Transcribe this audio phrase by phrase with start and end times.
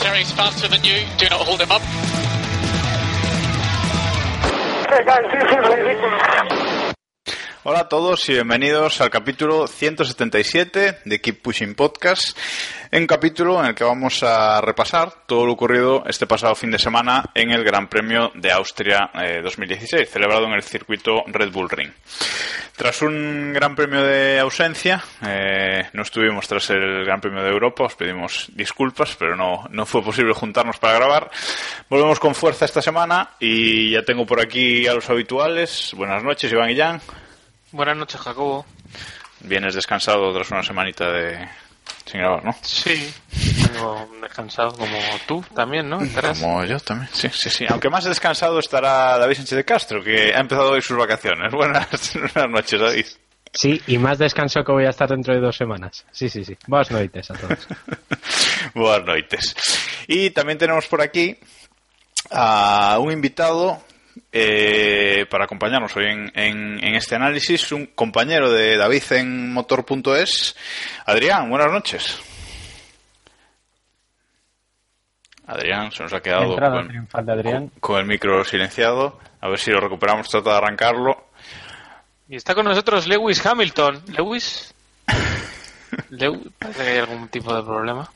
[0.00, 1.06] Valtteri's faster than you.
[1.18, 1.82] Do not hold him up.
[4.86, 6.59] Okay, guys, this is ridiculous.
[7.62, 12.34] Hola a todos y bienvenidos al capítulo 177 de Keep Pushing Podcast,
[12.90, 16.78] un capítulo en el que vamos a repasar todo lo ocurrido este pasado fin de
[16.78, 21.68] semana en el Gran Premio de Austria eh, 2016, celebrado en el circuito Red Bull
[21.68, 21.90] Ring.
[22.74, 27.84] Tras un Gran Premio de ausencia, eh, no estuvimos tras el Gran Premio de Europa,
[27.84, 31.30] os pedimos disculpas, pero no, no fue posible juntarnos para grabar.
[31.90, 35.92] Volvemos con fuerza esta semana y ya tengo por aquí a los habituales.
[35.94, 37.02] Buenas noches, Iván y Jan.
[37.72, 38.66] Buenas noches, Jacobo.
[39.40, 41.48] Vienes descansado tras una semanita de
[42.04, 42.54] sin grabar, ¿no?
[42.62, 43.12] Sí,
[43.72, 46.00] tengo descansado como tú también, ¿no?
[46.00, 46.40] Estarás.
[46.40, 47.08] Como yo también.
[47.12, 47.66] Sí, sí, sí.
[47.68, 51.52] Aunque más descansado estará David Sánchez de Castro, que ha empezado hoy sus vacaciones.
[51.52, 53.06] Buenas, buenas noches, David.
[53.52, 56.04] Sí, y más descanso que voy a estar dentro de dos semanas.
[56.12, 56.56] Sí, sí, sí.
[56.66, 57.68] Buenas noches a todos.
[58.74, 59.54] Buenas noches.
[60.06, 61.36] Y también tenemos por aquí
[62.30, 63.82] a un invitado
[64.32, 70.56] eh, para acompañarnos hoy en, en- en este análisis, un compañero de David en motor.es,
[71.06, 72.20] Adrián, buenas noches.
[75.46, 77.70] Adrián, se nos ha quedado Entrada con, triunfal de Adrián.
[77.80, 79.18] con el micro silenciado.
[79.40, 81.26] A ver si lo recuperamos, trata de arrancarlo.
[82.28, 84.02] Y está con nosotros Lewis Hamilton.
[84.16, 84.72] ¿Lewis?
[86.10, 88.08] Lew- Parece que hay algún tipo de problema.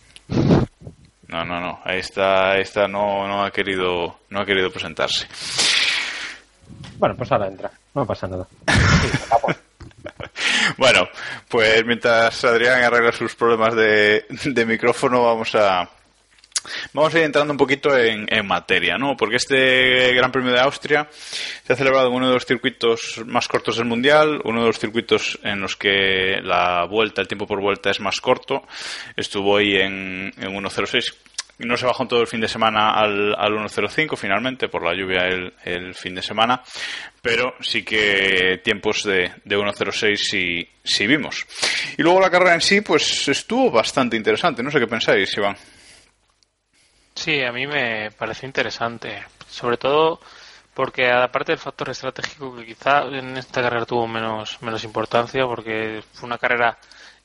[1.27, 1.81] No, no, no.
[1.85, 5.27] Ahí está, ahí está, no, no ha querido, no ha querido presentarse.
[6.99, 7.71] Bueno, pues ahora entra.
[7.95, 8.47] No pasa nada.
[10.77, 11.09] Bueno,
[11.49, 15.89] pues mientras Adrián arregla sus problemas de, de micrófono, vamos a
[16.93, 19.17] vamos a ir entrando un poquito en, en materia, ¿no?
[19.17, 23.49] Porque este Gran Premio de Austria se ha celebrado en uno de los circuitos más
[23.49, 27.61] cortos del mundial, uno de los circuitos en los que la vuelta, el tiempo por
[27.61, 28.63] vuelta es más corto.
[29.17, 31.15] Estuvo ahí en, en 1.06.
[31.59, 35.27] No se bajó todo el fin de semana al, al 1.05 finalmente por la lluvia
[35.27, 36.63] el, el fin de semana,
[37.23, 41.47] pero sí que tiempos de, de 1.06 sí, sí vimos.
[41.97, 44.63] Y luego la carrera en sí, pues estuvo bastante interesante.
[44.63, 45.57] No sé qué pensáis, Iván.
[47.15, 49.23] Sí, a mí me parece interesante.
[49.49, 50.21] Sobre todo
[50.75, 56.03] porque, aparte del factor estratégico que quizá en esta carrera tuvo menos, menos importancia, porque
[56.13, 56.77] fue una carrera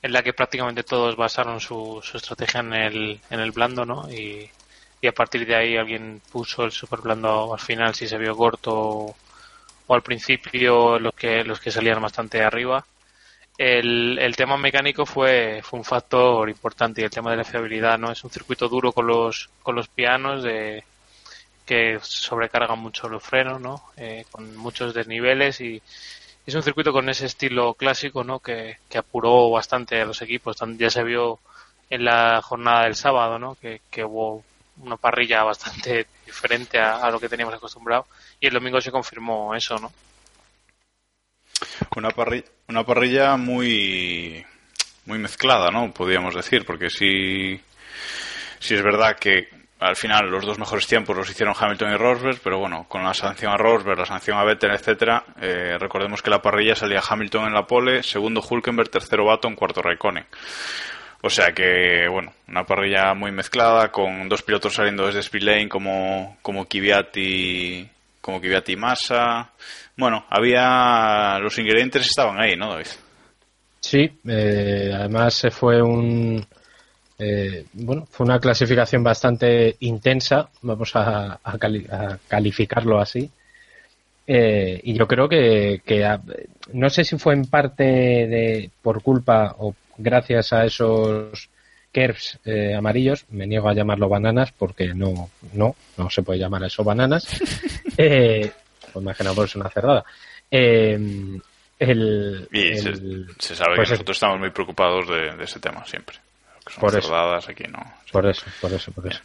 [0.02, 4.10] en la que prácticamente todos basaron su, su estrategia en el, en el blando, ¿no?
[4.10, 4.50] Y,
[5.00, 8.36] y a partir de ahí alguien puso el super blando al final si se vio
[8.36, 9.16] corto o,
[9.86, 12.84] o al principio los que, los que salían bastante arriba.
[13.58, 17.98] El, el tema mecánico fue, fue un factor importante y el tema de la fiabilidad,
[17.98, 18.10] ¿no?
[18.10, 20.82] Es un circuito duro con los, con los pianos de,
[21.66, 23.90] que sobrecargan mucho los frenos, ¿no?
[23.96, 25.80] Eh, con muchos desniveles y
[26.46, 28.40] es un circuito con ese estilo clásico, ¿no?
[28.40, 30.56] Que, que apuró bastante a los equipos.
[30.78, 31.38] Ya se vio
[31.88, 33.56] en la jornada del sábado, ¿no?
[33.56, 34.44] Que, que hubo
[34.78, 38.06] una parrilla bastante diferente a, a lo que teníamos acostumbrado
[38.40, 39.92] y el domingo se confirmó eso, ¿no?
[41.96, 44.44] Una parrilla, una parrilla muy,
[45.04, 45.92] muy mezclada, ¿no?
[45.92, 47.60] Podríamos decir, porque sí,
[48.58, 52.38] sí es verdad que al final los dos mejores tiempos los hicieron Hamilton y Rosberg,
[52.44, 56.30] pero bueno, con la sanción a Rosberg, la sanción a Vettel, etcétera, eh, recordemos que
[56.30, 60.26] la parrilla salía Hamilton en la pole, segundo Hulkenberg, tercero Baton, cuarto Raikkonen.
[61.22, 66.38] O sea que, bueno, una parrilla muy mezclada, con dos pilotos saliendo desde Speed como,
[66.42, 67.16] como Kvyat
[68.20, 69.50] como Kvyat y Massa.
[69.96, 72.86] Bueno, había, los ingredientes estaban ahí, ¿no, David?
[73.80, 76.46] Sí, eh, además se fue un
[77.20, 83.30] eh, bueno, fue una clasificación bastante intensa, vamos a, a cali- a calificarlo así.
[84.26, 86.20] Eh, y yo creo que, que a-
[86.72, 91.48] no sé si fue en parte de por culpa o gracias a esos
[91.92, 96.62] kerfs eh, amarillos, me niego a llamarlo bananas porque no, no, no se puede llamar
[96.62, 97.26] a eso bananas.
[97.98, 98.52] eh,
[98.92, 100.04] pues imagina por una cerrada.
[100.50, 101.38] Eh,
[101.80, 105.44] el, Y se, el- se sabe pues que es- nosotros estamos muy preocupados de, de
[105.44, 106.16] ese tema siempre.
[106.74, 107.08] Que son Por eso.
[107.08, 107.80] cerdadas aquí, ¿no?
[108.12, 109.20] Por eso, por eso, por eso.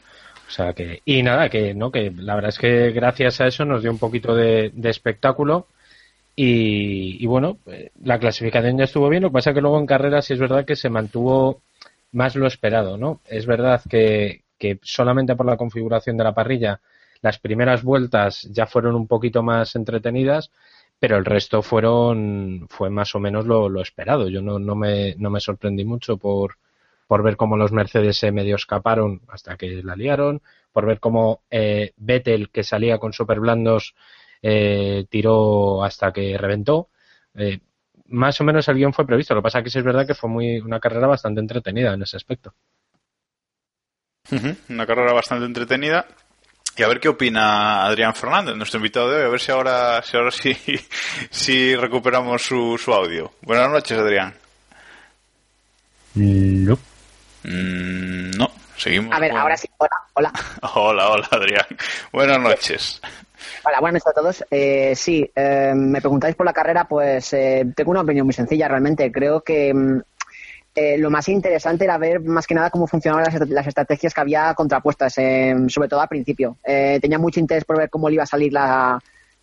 [0.47, 3.65] O sea que, y nada, que no, que la verdad es que gracias a eso
[3.65, 5.67] nos dio un poquito de, de espectáculo
[6.35, 9.85] y, y bueno, eh, la clasificación ya estuvo bien, lo que pasa que luego en
[9.87, 11.61] carrera sí es verdad que se mantuvo
[12.11, 13.21] más lo esperado, ¿no?
[13.25, 16.81] Es verdad que, que solamente por la configuración de la parrilla
[17.21, 20.51] las primeras vueltas ya fueron un poquito más entretenidas,
[20.99, 24.29] pero el resto fueron fue más o menos lo, lo esperado.
[24.29, 26.57] Yo no, no, me, no me sorprendí mucho por,
[27.07, 30.41] por ver cómo los Mercedes se medio escaparon hasta que la liaron,
[30.71, 33.95] por ver cómo eh, Vettel, que salía con super blandos,
[34.41, 36.89] eh, tiró hasta que reventó.
[37.35, 37.59] Eh,
[38.07, 39.33] más o menos el guion fue previsto.
[39.33, 41.93] Lo que pasa es que sí es verdad que fue muy una carrera bastante entretenida
[41.93, 42.53] en ese aspecto.
[44.69, 46.05] Una carrera bastante entretenida.
[46.77, 50.01] Y a ver qué opina Adrián Fernández, nuestro invitado de hoy, a ver si ahora,
[50.01, 50.53] si ahora sí,
[51.29, 53.31] si recuperamos su, su audio.
[53.41, 54.33] Buenas noches, Adrián.
[56.15, 56.77] No.
[57.47, 59.15] Mm, no, seguimos.
[59.15, 59.67] A ver, con- ahora sí.
[59.77, 60.33] Hola, hola.
[60.75, 61.65] Hola, hola, Adrián.
[62.11, 63.01] Buenas noches.
[63.63, 64.45] Hola, buenas noches a todos.
[64.49, 68.67] Eh, sí, eh, me preguntáis por la carrera, pues eh, tengo una opinión muy sencilla
[68.67, 69.11] realmente.
[69.11, 70.01] Creo que mm,
[70.75, 74.21] eh, lo más interesante era ver más que nada cómo funcionaban las, las estrategias que
[74.21, 76.57] había contrapuestas, eh, sobre todo al principio.
[76.63, 78.99] Eh, tenía mucho interés por ver cómo le iba a salir la,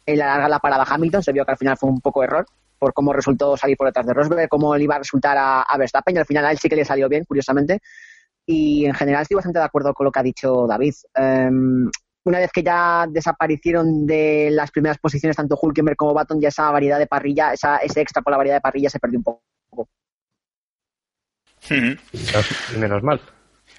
[0.06, 1.22] en la larga la parada Hamilton.
[1.22, 2.46] Se vio que al final fue un poco error
[2.82, 5.79] por cómo resultó salir por detrás de Rosberg, cómo le iba a resultar a, a
[5.79, 7.79] Verstappen y al final a él sí que le salió bien, curiosamente.
[8.44, 10.93] Y en general estoy bastante de acuerdo con lo que ha dicho David.
[11.14, 11.88] Em,
[12.25, 16.73] una vez que ya desaparecieron de las primeras posiciones tanto Hulkenberg como Baton, ya esa
[16.73, 19.88] variedad de parrilla, esa, ese extra por la variedad de parrilla se perdió un poco.
[22.76, 23.20] Menos mal.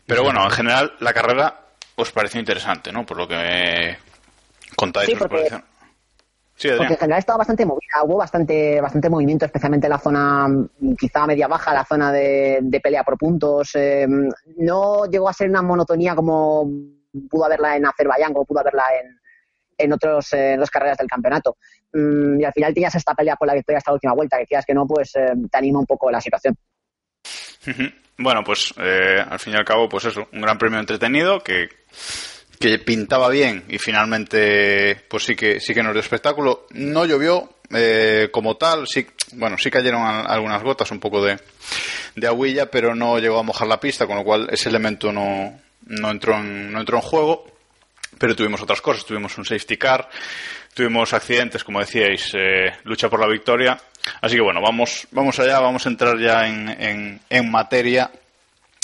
[0.06, 1.60] Pero bueno, en general la carrera
[1.96, 3.06] os pareció interesante, ¿no?
[3.06, 3.98] Por lo que me
[4.78, 5.08] contáis.
[5.08, 5.64] Sí, os porque- pareció-
[6.56, 10.48] Sí, Porque en general estaba bastante movida, hubo bastante, bastante movimiento, especialmente en la zona
[10.48, 13.72] mm, quizá media baja, la zona de, de pelea por puntos.
[13.76, 14.08] eh,
[14.58, 16.70] no llegó a ser una monotonía como
[17.30, 19.20] pudo haberla en Azerbaiyán, como pudo haberla en,
[19.78, 21.58] en otros eh, en las carreras del campeonato.
[21.92, 24.46] Mm, y al final tenías esta pelea por la victoria hasta la última vuelta, que
[24.46, 26.56] quieras que no, pues eh, te anima un poco la situación.
[28.18, 31.70] Bueno, pues eh, al fin y al cabo, pues eso, un gran premio entretenido que,
[32.69, 36.65] que pintaba bien y finalmente, pues sí que sí que nos dio espectáculo.
[36.71, 41.38] No llovió eh, como tal, sí, bueno, sí cayeron al- algunas gotas, un poco de,
[42.15, 45.60] de aguilla, pero no llegó a mojar la pista, con lo cual ese elemento no,
[45.88, 47.45] no entró en, no entró en juego.
[48.18, 50.07] Pero tuvimos otras cosas, tuvimos un safety car,
[50.74, 53.77] tuvimos accidentes, como decíais, eh, lucha por la victoria.
[54.21, 58.09] Así que bueno, vamos, vamos allá, vamos a entrar ya en, en, en materia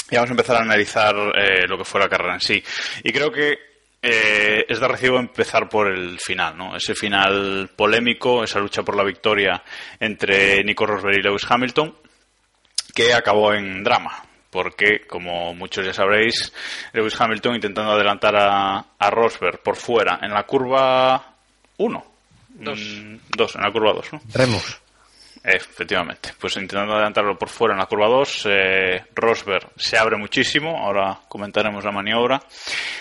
[0.09, 2.61] y vamos a empezar a analizar eh, lo que fue la carrera en sí.
[3.03, 3.68] Y creo que
[4.01, 6.75] eh, es de recibo empezar por el final, ¿no?
[6.75, 9.61] Ese final polémico, esa lucha por la victoria
[9.99, 11.95] entre Nico Rosberg y Lewis Hamilton,
[12.93, 14.23] que acabó en drama.
[14.49, 16.51] Porque, como muchos ya sabréis,
[16.93, 21.35] Lewis Hamilton intentando adelantar a, a Rosberg por fuera en la curva
[21.77, 22.05] 1.
[22.49, 22.79] Dos.
[22.79, 24.21] Mm, dos, en la curva 2, ¿no?
[24.33, 24.81] Remus.
[25.43, 30.77] Efectivamente, pues intentando adelantarlo por fuera en la curva 2, eh, Rosberg se abre muchísimo,
[30.77, 32.41] ahora comentaremos la maniobra,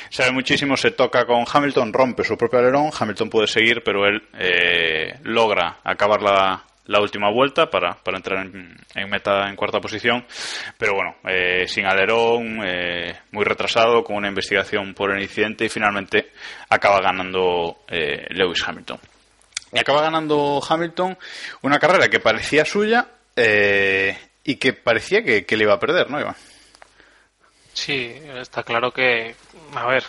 [0.09, 4.07] se abre muchísimo, se toca con Hamilton, rompe su propio alerón, Hamilton puede seguir, pero
[4.07, 9.57] él eh, logra acabar la, la última vuelta para, para entrar en, en meta en
[9.57, 10.25] cuarta posición,
[10.77, 15.69] pero bueno, eh, sin alerón, eh, muy retrasado, con una investigación por el incidente y
[15.69, 16.33] finalmente
[16.69, 18.99] acaba ganando eh, Lewis Hamilton.
[19.73, 21.19] Y acaba ganando Hamilton
[21.63, 26.11] una carrera que parecía suya eh, y que parecía que, que le iba a perder,
[26.11, 26.37] ¿no, Iván?
[27.73, 29.37] Sí, está claro que,
[29.75, 30.05] a ver,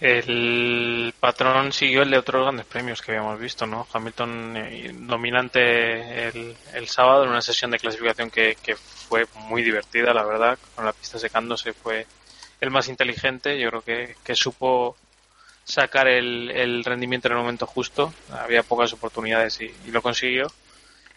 [0.00, 3.86] el patrón siguió el de otros grandes premios que habíamos visto, ¿no?
[3.92, 9.62] Hamilton eh, dominante el, el sábado en una sesión de clasificación que, que fue muy
[9.62, 12.06] divertida, la verdad, con la pista secándose fue
[12.60, 14.96] el más inteligente, yo creo que, que supo
[15.64, 20.48] sacar el, el rendimiento en el momento justo, había pocas oportunidades y, lo consiguió.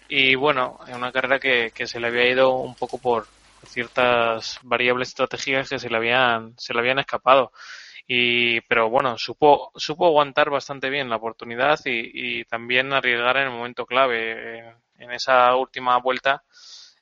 [0.07, 3.27] Y bueno, en una carrera que, que se le había ido un poco por
[3.65, 7.51] ciertas variables estratégicas que se le habían, se le habían escapado.
[8.07, 13.43] Y, pero bueno, supo, supo aguantar bastante bien la oportunidad y, y también arriesgar en
[13.45, 14.59] el momento clave.
[14.97, 16.43] En, esa última vuelta,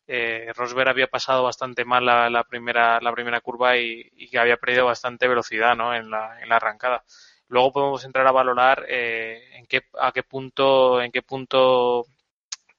[0.08, 4.58] eh, Rosberg había pasado bastante mal la, la primera, la primera curva y, y había
[4.58, 5.94] perdido bastante velocidad ¿no?
[5.94, 7.04] en, la, en la arrancada.
[7.53, 12.07] Luego podemos entrar a valorar eh, en qué, a qué punto, en qué punto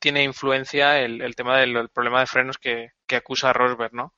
[0.01, 4.15] tiene influencia el, tema del el problema de frenos que, acusa Rosberg, ¿no?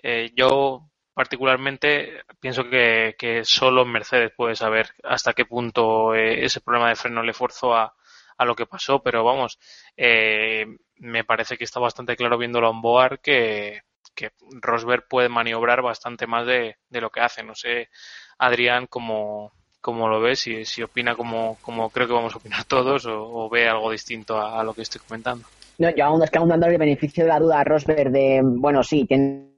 [0.00, 6.90] Eh, yo particularmente pienso que, solo Mercedes puede saber hasta qué punto eh, ese problema
[6.90, 7.92] de freno le forzó a,
[8.38, 9.58] lo que pasó, pero vamos,
[9.96, 10.66] eh,
[10.98, 13.82] me parece que está bastante claro viéndolo en board que,
[14.14, 14.30] que
[14.62, 17.42] Rosberg puede maniobrar bastante más de, de, lo que hace.
[17.42, 17.90] No sé,
[18.38, 21.56] Adrián, cómo, cómo lo ves, si, si opina como,
[21.92, 25.46] creo que vamos a opinar todos o, ve algo distinto a, lo que estoy comentando.
[25.78, 28.42] No, yo aún es que aún dando el beneficio de la duda a Rosberg de,
[28.44, 29.50] bueno, sí, tiene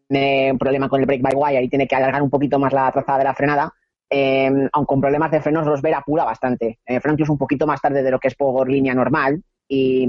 [0.53, 2.91] un problema con el break by wire y tiene que alargar un poquito más la
[2.93, 3.73] trazada de la frenada.
[4.09, 6.79] eh, aun con problemas de frenos, Rosberg apura bastante.
[6.87, 10.09] Eh, incluso un poquito más tarde de lo que es por línea normal y,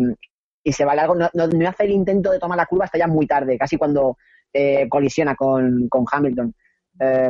[0.65, 1.15] se va largo.
[1.15, 1.29] No,
[1.67, 4.17] hace el intento de tomar la curva hasta ya muy tarde, casi cuando
[4.51, 6.53] eh, colisiona con, Hamilton.
[6.99, 7.29] Eh,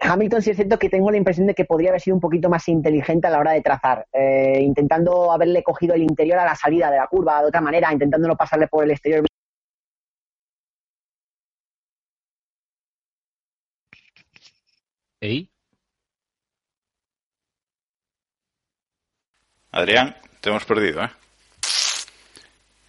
[0.00, 2.48] Hamilton sí es cierto que tengo la impresión de que podría haber sido un poquito
[2.50, 6.54] más inteligente a la hora de trazar, eh, intentando haberle cogido el interior a la
[6.54, 9.24] salida de la curva de otra manera, intentándolo pasarle por el exterior.
[15.20, 15.48] ¿Ey?
[19.72, 21.10] Adrián, te hemos perdido, ¿eh?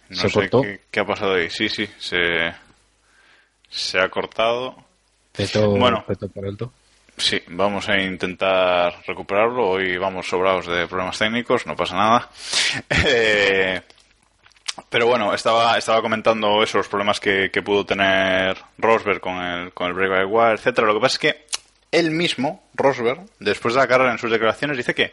[0.08, 0.62] No ¿Se sé cortó?
[0.62, 1.50] Qué, qué ha pasado ahí.
[1.50, 2.18] Sí, sí, se,
[3.68, 4.76] se ha cortado.
[5.32, 6.04] Peto, Bueno.
[6.06, 6.72] peto por alto.
[7.18, 9.70] Sí, vamos a intentar recuperarlo.
[9.70, 12.30] Hoy vamos sobrados de problemas técnicos, no pasa nada.
[13.08, 13.80] Eh,
[14.90, 19.86] pero bueno, estaba, estaba comentando esos problemas que, que pudo tener Rosberg con el, con
[19.86, 20.86] el break by wire, etcétera.
[20.86, 21.46] Lo que pasa es que
[21.90, 25.12] él mismo, Rosberg, después de la carrera en sus declaraciones, dice que,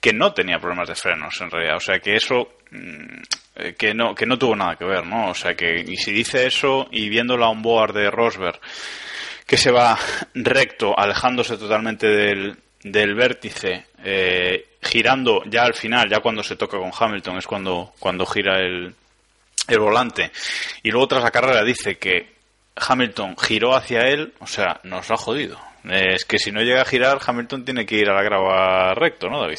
[0.00, 1.76] que no tenía problemas de frenos en realidad.
[1.76, 3.22] O sea que eso mm,
[3.56, 5.30] eh, que no, que no tuvo nada que ver, ¿no?
[5.30, 8.60] O sea que, y si dice eso y viendo la onboard de Rosberg,
[9.46, 9.98] que se va
[10.34, 16.78] recto, alejándose totalmente del, del vértice, eh, girando ya al final, ya cuando se toca
[16.78, 18.94] con Hamilton, es cuando, cuando gira el,
[19.68, 20.30] el volante.
[20.82, 22.34] Y luego tras la carrera dice que
[22.76, 25.58] Hamilton giró hacia él, o sea, nos lo ha jodido.
[25.84, 28.94] Eh, Es que si no llega a girar, Hamilton tiene que ir a la grava
[28.94, 29.58] recto, ¿no, David?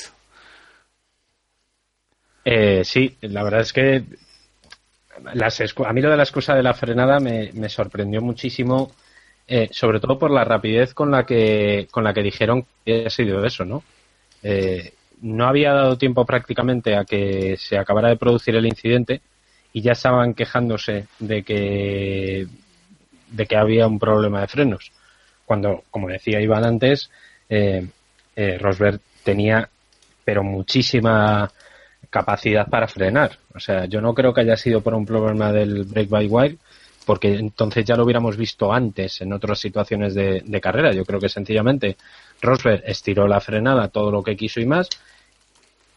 [2.44, 4.04] Eh, sí, la verdad es que
[5.34, 8.94] las a mí lo de la excusa de la frenada me, me sorprendió muchísimo,
[9.48, 13.10] eh, sobre todo por la rapidez con la que con la que dijeron que había
[13.10, 13.84] sido eso, ¿no?
[14.44, 19.22] Eh, no había dado tiempo prácticamente a que se acabara de producir el incidente
[19.74, 22.48] y ya estaban quejándose de que
[23.30, 24.92] de que había un problema de frenos.
[25.46, 27.10] Cuando, como decía Iván antes,
[27.50, 27.88] eh,
[28.36, 29.70] eh, Rosberg tenía
[30.24, 31.50] pero muchísima
[32.10, 33.38] capacidad para frenar.
[33.56, 36.58] O sea, yo no creo que haya sido por un problema del break by wire,
[37.08, 40.92] porque entonces ya lo hubiéramos visto antes en otras situaciones de, de carrera.
[40.92, 41.96] Yo creo que sencillamente
[42.42, 44.90] Rosberg estiró la frenada todo lo que quiso y más,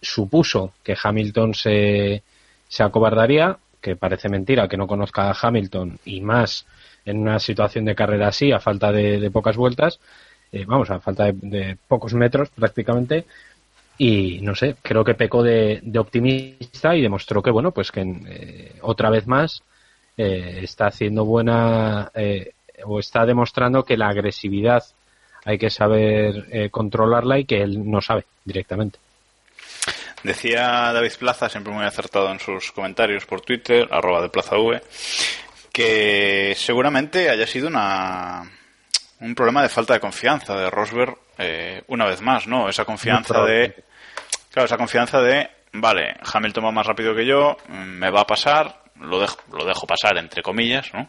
[0.01, 2.23] supuso que Hamilton se,
[2.69, 6.65] se acobardaría, que parece mentira que no conozca a Hamilton y más
[7.05, 9.99] en una situación de carrera así, a falta de, pocas vueltas,
[10.53, 13.25] eh, vamos, a falta de, de pocos metros prácticamente,
[13.99, 18.01] y no sé, creo que pecó de, de optimista y demostró que, bueno, pues que
[18.01, 19.65] eh, otra vez más
[20.21, 22.53] eh, está haciendo buena eh,
[22.85, 24.85] o está demostrando que la agresividad
[25.45, 28.99] hay que saber eh, controlarla y que él no sabe directamente.
[30.23, 34.83] Decía David Plaza, siempre muy acertado en sus comentarios por Twitter, arroba de Plaza V,
[35.73, 38.43] que seguramente haya sido una
[39.21, 42.69] un problema de falta de confianza de Rosberg eh, una vez más, ¿no?
[42.69, 43.85] Esa confianza de
[44.51, 48.83] claro, esa confianza de vale, Hamilton va más rápido que yo, me va a pasar,
[49.01, 51.09] lo dejo, lo dejo pasar entre comillas, ¿no?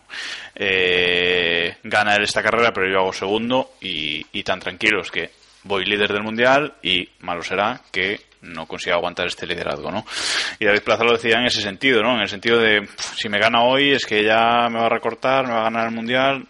[0.56, 5.32] Eh, gana él esta carrera, pero yo hago segundo y, y tan tranquilos que
[5.64, 10.06] voy líder del mundial y malo será que no consiga aguantar este liderazgo, ¿no?
[10.60, 12.16] Y David Plaza lo decía en ese sentido, ¿no?
[12.16, 15.46] En el sentido de si me gana hoy es que ya me va a recortar,
[15.46, 16.46] me va a ganar el mundial.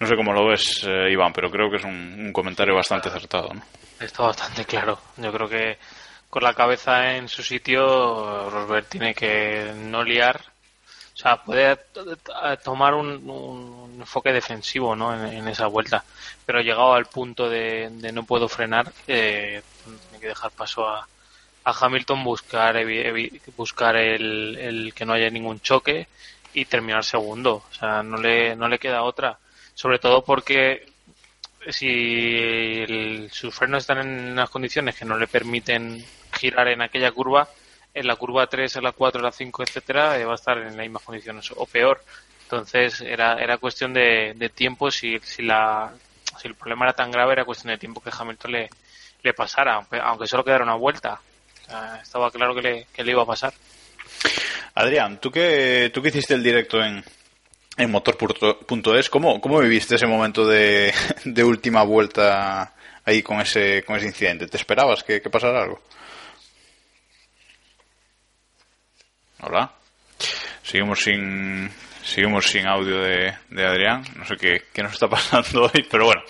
[0.00, 3.08] No sé cómo lo ves, eh, Iván, pero creo que es un, un comentario bastante
[3.08, 3.62] acertado, ¿no?
[4.00, 4.98] Está bastante claro.
[5.16, 5.78] Yo creo que
[6.28, 10.40] con la cabeza en su sitio, Rosberg tiene que no liar.
[11.22, 11.78] Sea, puede
[12.64, 15.14] tomar un, enfoque defensivo ¿no?
[15.14, 16.02] en, esa vuelta.
[16.44, 21.06] Pero llegado al punto de, de no puedo frenar, eh, tiene que dejar paso a,
[21.62, 22.76] a Hamilton, buscar,
[23.56, 26.08] buscar el, el que no haya ningún choque
[26.54, 27.62] y terminar segundo.
[27.70, 29.38] O sea, no le, no le queda otra.
[29.74, 30.86] Sobre todo porque
[31.68, 37.48] si sus frenos están en unas condiciones que no le permiten girar en aquella curva,
[37.94, 40.58] en la curva 3, en la 4, en la 5, etcétera, eh, va a estar
[40.58, 42.02] en las mismas condiciones o peor.
[42.44, 44.90] Entonces era, era cuestión de, de tiempo.
[44.90, 45.92] Si, si, la,
[46.40, 48.70] si el problema era tan grave, era cuestión de tiempo que Hamilton le,
[49.22, 51.20] le pasara, aunque, solo quedara una vuelta.
[52.02, 53.52] Estaba claro que le, que le iba a pasar.
[54.74, 57.02] Adrián, tú que, tú que hiciste el directo en,
[57.76, 60.92] en motor.es, ¿cómo, ¿cómo viviste ese momento de,
[61.24, 64.46] de última vuelta ahí con ese, con ese incidente?
[64.46, 65.80] ¿Te esperabas que, que pasara algo?
[69.44, 69.72] Hola.
[70.62, 71.68] Seguimos sin,
[72.04, 74.04] seguimos sin audio de, de Adrián.
[74.14, 76.22] No sé qué, qué nos está pasando hoy, pero bueno.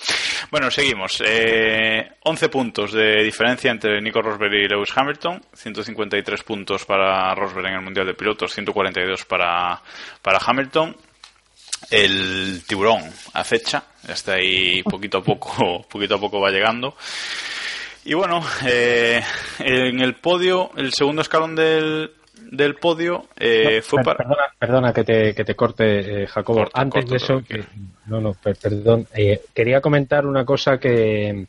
[0.50, 1.22] Bueno, seguimos.
[1.26, 5.42] Eh, 11 puntos de diferencia entre Nico Rosberg y Lewis Hamilton.
[5.52, 9.82] 153 puntos para Rosberg en el Mundial de Pilotos, 142 para,
[10.22, 10.96] para Hamilton.
[11.90, 13.02] el tiburón
[13.34, 16.96] acecha, está ahí poquito a poco, poquito a poco va llegando.
[18.06, 19.22] Y bueno, eh,
[19.58, 22.10] en el podio, el segundo escalón del,
[22.50, 24.18] del podio eh, fue para...
[24.18, 26.68] Perdona, perdona que, te, que te corte, eh, Jacobo.
[26.72, 27.64] Antes de eso, que
[28.06, 29.06] no, no, per- perdón.
[29.14, 31.46] eh, quería comentar una cosa que,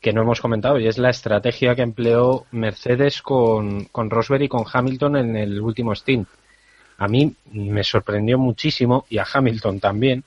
[0.00, 4.48] que no hemos comentado y es la estrategia que empleó Mercedes con, con Rosberg y
[4.48, 6.28] con Hamilton en el último stint.
[6.98, 10.24] A mí me sorprendió muchísimo y a Hamilton también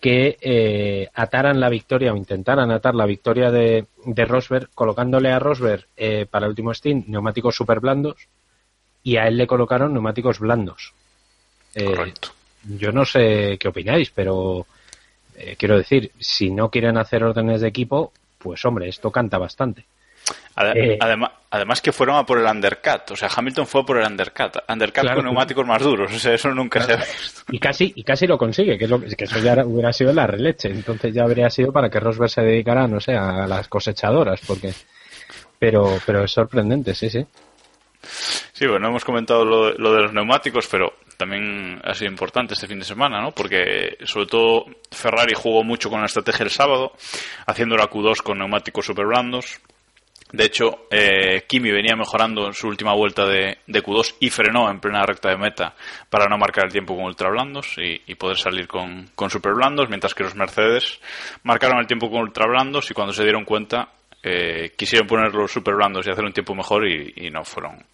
[0.00, 5.38] que eh, ataran la victoria o intentaran atar la victoria de, de Rosberg colocándole a
[5.38, 8.16] Rosberg eh, para el último stint neumáticos super blandos
[9.04, 10.92] y a él le colocaron neumáticos blandos.
[11.76, 12.30] Eh, Correcto.
[12.64, 14.66] yo no sé qué opináis, pero
[15.36, 19.84] eh, quiero decir, si no quieren hacer órdenes de equipo, pues hombre, esto canta bastante.
[20.56, 20.98] Ade- Eh.
[21.00, 24.06] además, además que fueron a por el undercut, o sea, Hamilton fue a por el
[24.06, 27.42] undercut, undercut Claro, con tú- neumáticos más duros, o sea, eso nunca se ha visto.
[27.50, 30.26] Y casi, y casi lo consigue, que, es lo, que eso ya hubiera sido la
[30.26, 30.70] releche.
[30.70, 34.72] Entonces ya habría sido para que Rosberg se dedicara, no sé, a las cosechadoras, porque.
[35.58, 37.24] Pero, pero es sorprendente, sí, sí.
[38.52, 42.66] Sí, bueno, hemos comentado lo, lo de los neumáticos, pero también ha sido importante este
[42.66, 43.32] fin de semana, ¿no?
[43.32, 46.92] Porque sobre todo Ferrari jugó mucho con la estrategia el sábado,
[47.46, 49.60] haciendo la Q2 con neumáticos super blandos.
[50.32, 54.68] De hecho, eh, Kimi venía mejorando en su última vuelta de, de Q2 y frenó
[54.68, 55.76] en plena recta de meta
[56.10, 59.52] para no marcar el tiempo con ultra blandos y, y poder salir con, con super
[59.54, 60.98] blandos, mientras que los Mercedes
[61.44, 63.90] marcaron el tiempo con ultra blandos y cuando se dieron cuenta
[64.24, 67.84] eh, quisieron poner los super blandos y hacer un tiempo mejor y, no fueron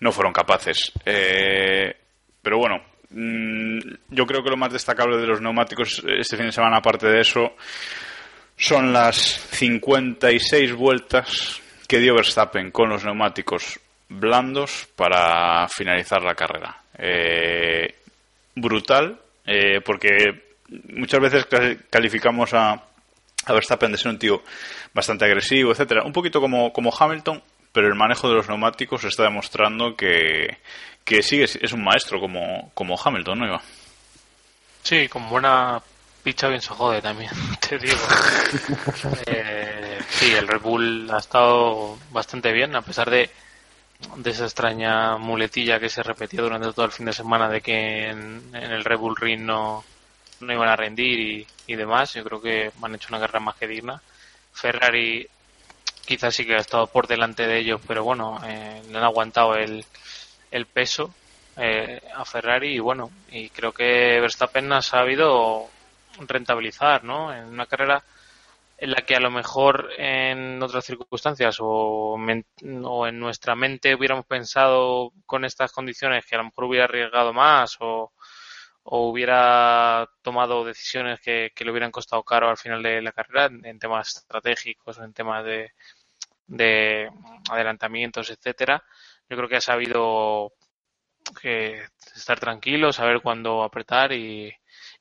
[0.00, 0.92] no fueron capaces.
[1.04, 1.96] Eh,
[2.42, 3.78] pero bueno, mm,
[4.10, 7.20] yo creo que lo más destacable de los neumáticos este fin de semana, aparte de
[7.20, 7.54] eso,
[8.56, 16.76] son las 56 vueltas que dio Verstappen con los neumáticos blandos para finalizar la carrera.
[16.98, 17.94] Eh,
[18.54, 20.56] brutal, eh, porque
[20.92, 21.46] muchas veces
[21.90, 22.80] calificamos a,
[23.46, 24.42] a Verstappen de ser un tío
[24.92, 29.24] bastante agresivo, etcétera, un poquito como, como Hamilton, pero el manejo de los neumáticos está
[29.24, 30.58] demostrando que,
[31.04, 33.62] que sí es, un maestro como, como Hamilton, ¿no, Iba?
[34.82, 35.82] Sí, con buena
[36.22, 37.30] picha bien se jode también,
[37.68, 37.98] te digo.
[39.26, 43.30] Eh, sí, el Red Bull ha estado bastante bien, a pesar de,
[44.16, 48.08] de esa extraña muletilla que se repetía durante todo el fin de semana de que
[48.08, 49.84] en el Red Bull Ring no,
[50.44, 52.14] no iban a rendir y, demás.
[52.14, 54.00] Yo creo que han hecho una carrera más que digna.
[54.52, 55.26] Ferrari
[56.06, 59.54] quizás sí que ha estado por delante de ellos, pero bueno, eh, le han aguantado
[59.56, 59.84] el,
[60.50, 61.14] el peso
[61.56, 65.68] eh, a Ferrari y bueno, y creo que Verstappen ha sabido
[66.18, 67.32] rentabilizar, ¿no?
[67.32, 68.02] En una carrera
[68.76, 74.26] en la que a lo mejor en otras circunstancias o, o en nuestra mente hubiéramos
[74.26, 78.12] pensado con estas condiciones que a lo mejor hubiera arriesgado más o,
[78.84, 83.78] o hubiera tomado decisiones que, le hubieran costado caro al final de la carrera en,
[83.78, 85.72] temas estratégicos o en temas de,
[86.46, 87.10] de
[87.50, 88.84] adelantamientos, etcétera.
[89.28, 90.52] Yo creo que ha sabido
[91.40, 91.82] que
[92.14, 94.52] estar tranquilo, saber cuándo apretar y,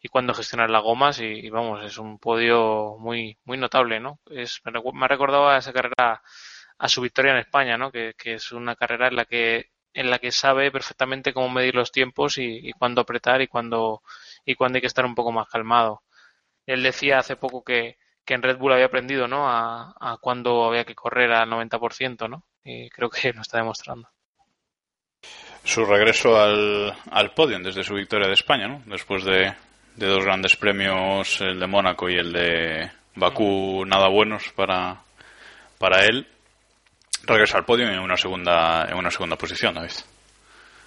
[0.01, 4.19] y cuándo gestionar las gomas y, vamos, es un podio muy muy notable, ¿no?
[4.29, 6.21] Es me, me ha recordado a esa carrera
[6.77, 7.91] a su victoria en España, ¿no?
[7.91, 11.75] Que, que es una carrera en la que en la que sabe perfectamente cómo medir
[11.75, 14.01] los tiempos y, y cuándo apretar y cuándo
[14.45, 16.01] y cuándo hay que estar un poco más calmado.
[16.65, 19.47] Él decía hace poco que, que en Red Bull había aprendido, ¿no?
[19.49, 22.45] A, a cuándo había que correr al 90%, ¿no?
[22.63, 24.09] Y creo que lo está demostrando.
[25.63, 28.81] su regreso al, al podio desde su victoria de España, ¿no?
[28.85, 29.53] Después de,
[29.95, 35.01] de dos grandes premios, el de Mónaco y el de Bakú, nada buenos para,
[35.77, 36.27] para él.
[37.25, 39.91] Regresa al podio en una segunda, en una segunda posición, David.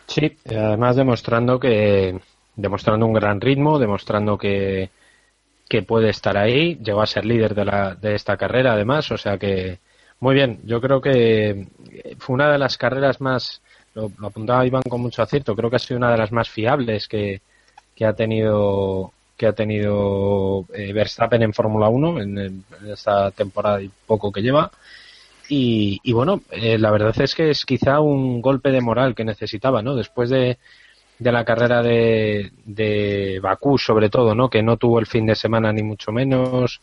[0.07, 2.19] Sí, además demostrando que
[2.55, 4.91] demostrando un gran ritmo, demostrando que,
[5.69, 9.19] que puede estar ahí, llegó a ser líder de, la, de esta carrera además, o
[9.19, 9.79] sea que
[10.21, 11.67] muy bien, yo creo que
[12.19, 13.61] fue una de las carreras más,
[13.95, 17.09] lo, apuntaba Iván con mucho acierto, creo que ha sido una de las más fiables
[17.09, 17.41] que,
[17.95, 23.83] que ha tenido que ha tenido eh, Verstappen en Fórmula 1 en, en esta temporada
[23.83, 24.71] y poco que lleva
[25.49, 29.25] y, y bueno, eh, la verdad es que es quizá un golpe de moral que
[29.25, 29.95] necesitaba, ¿no?
[29.95, 30.59] Después de,
[31.19, 34.51] de la carrera de, de Bakú, sobre todo, ¿no?
[34.51, 36.81] Que no tuvo el fin de semana ni mucho menos.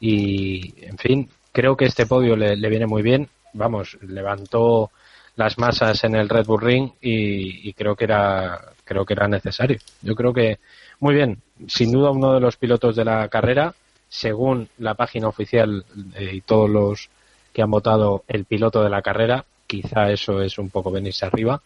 [0.00, 3.28] Y, en fin, creo que este podio le, le viene muy bien.
[3.52, 4.90] Vamos, levantó
[5.36, 9.28] las masas en el Red Bull Ring y, y creo que era creo que era
[9.28, 9.78] necesario.
[10.02, 10.58] Yo creo que
[10.98, 13.72] muy bien, sin duda uno de los pilotos de la carrera,
[14.08, 15.84] según la página oficial
[16.16, 17.08] eh, y todos los
[17.52, 21.60] que han votado el piloto de la carrera, quizá eso es un poco venirse arriba,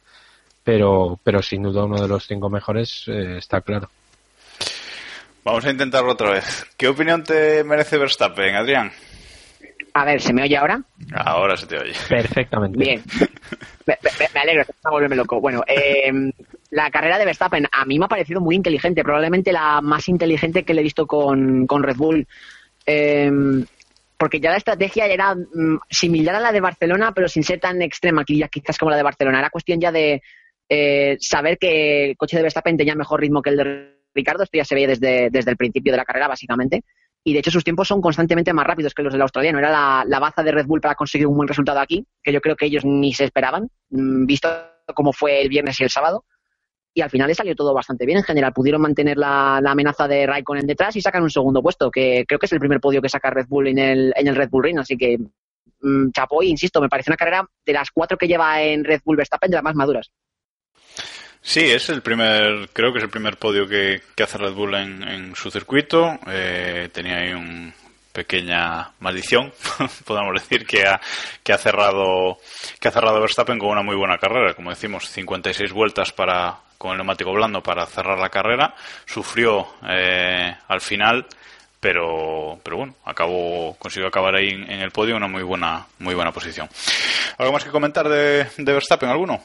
[0.62, 3.88] pero pero sin duda uno de los cinco mejores eh, está claro.
[5.44, 6.66] Vamos a intentarlo otra vez.
[6.76, 8.90] ¿Qué opinión te merece Verstappen, Adrián?
[9.92, 10.82] A ver, ¿se me oye ahora?
[11.14, 11.92] Ahora se te oye.
[12.08, 12.78] Perfectamente.
[12.78, 13.02] Bien.
[13.86, 15.40] Me, me- me alegro, me volverme loco.
[15.40, 16.10] Bueno, eh,
[16.70, 20.64] la carrera de Verstappen a mí me ha parecido muy inteligente, probablemente la más inteligente
[20.64, 22.26] que le he visto con, con Red Bull.
[22.86, 23.30] Eh,
[24.24, 27.82] porque ya la estrategia era mm, similar a la de Barcelona, pero sin ser tan
[27.82, 29.38] extrema, quizás como la de Barcelona.
[29.38, 30.22] Era cuestión ya de
[30.66, 34.42] eh, saber que el coche de Verstappen tenía mejor ritmo que el de Ricardo.
[34.42, 36.84] Esto ya se veía desde, desde el principio de la carrera, básicamente.
[37.22, 39.58] Y de hecho sus tiempos son constantemente más rápidos que los del australiano.
[39.58, 42.40] Era la, la baza de Red Bull para conseguir un buen resultado aquí, que yo
[42.40, 44.48] creo que ellos ni se esperaban, mm, visto
[44.94, 46.24] cómo fue el viernes y el sábado.
[46.96, 48.52] Y al final le salió todo bastante bien en general.
[48.52, 52.38] Pudieron mantener la, la amenaza de Raikkonen detrás y sacan un segundo puesto, que creo
[52.38, 54.62] que es el primer podio que saca Red Bull en el, en el Red Bull
[54.62, 54.78] Ring.
[54.78, 55.18] Así que
[55.80, 59.16] mm, chapó insisto, me parece una carrera de las cuatro que lleva en Red Bull
[59.16, 60.12] Verstappen de las más maduras.
[61.40, 64.74] Sí, es el primer, creo que es el primer podio que, que hace Red Bull
[64.76, 66.18] en, en su circuito.
[66.28, 67.74] Eh, tenía ahí una
[68.14, 69.52] pequeña maldición,
[70.06, 71.00] podemos decir, que ha,
[71.42, 72.38] que ha cerrado,
[72.80, 74.54] que ha cerrado Verstappen con una muy buena carrera.
[74.54, 78.74] Como decimos, 56 vueltas para, con el neumático blando para cerrar la carrera.
[79.04, 81.26] Sufrió eh, al final,
[81.80, 86.14] pero, pero bueno, acabó, consiguió acabar ahí en, en el podio, una muy buena, muy
[86.14, 86.68] buena posición.
[87.36, 89.10] ¿Algo más que comentar de, de Verstappen?
[89.10, 89.42] ¿Alguno?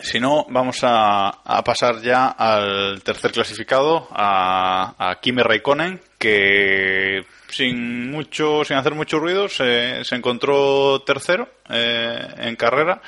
[0.00, 7.24] Si no, vamos a, a pasar ya al tercer clasificado, a, a Kimi Raikkonen, que
[7.48, 13.02] sin mucho, sin hacer mucho ruido, se, se encontró tercero eh, en carrera,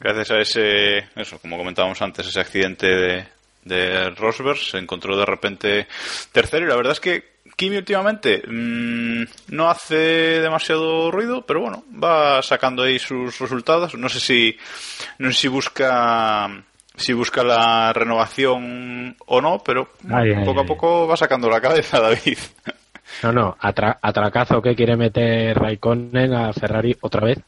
[0.00, 3.26] gracias a ese, eso, como comentábamos antes, ese accidente de,
[3.62, 5.86] de Rosberg, se encontró de repente
[6.32, 11.84] tercero y la verdad es que Kimi últimamente mmm, no hace demasiado ruido, pero bueno,
[12.02, 13.94] va sacando ahí sus resultados.
[13.94, 14.56] No sé si,
[15.18, 16.64] no sé si busca,
[16.96, 21.60] si busca la renovación o no, pero Ay, ay, poco a poco va sacando la
[21.60, 22.38] cabeza, David.
[23.22, 27.38] No, no, atra- atracazo que quiere meter Raikkonen a Ferrari otra vez.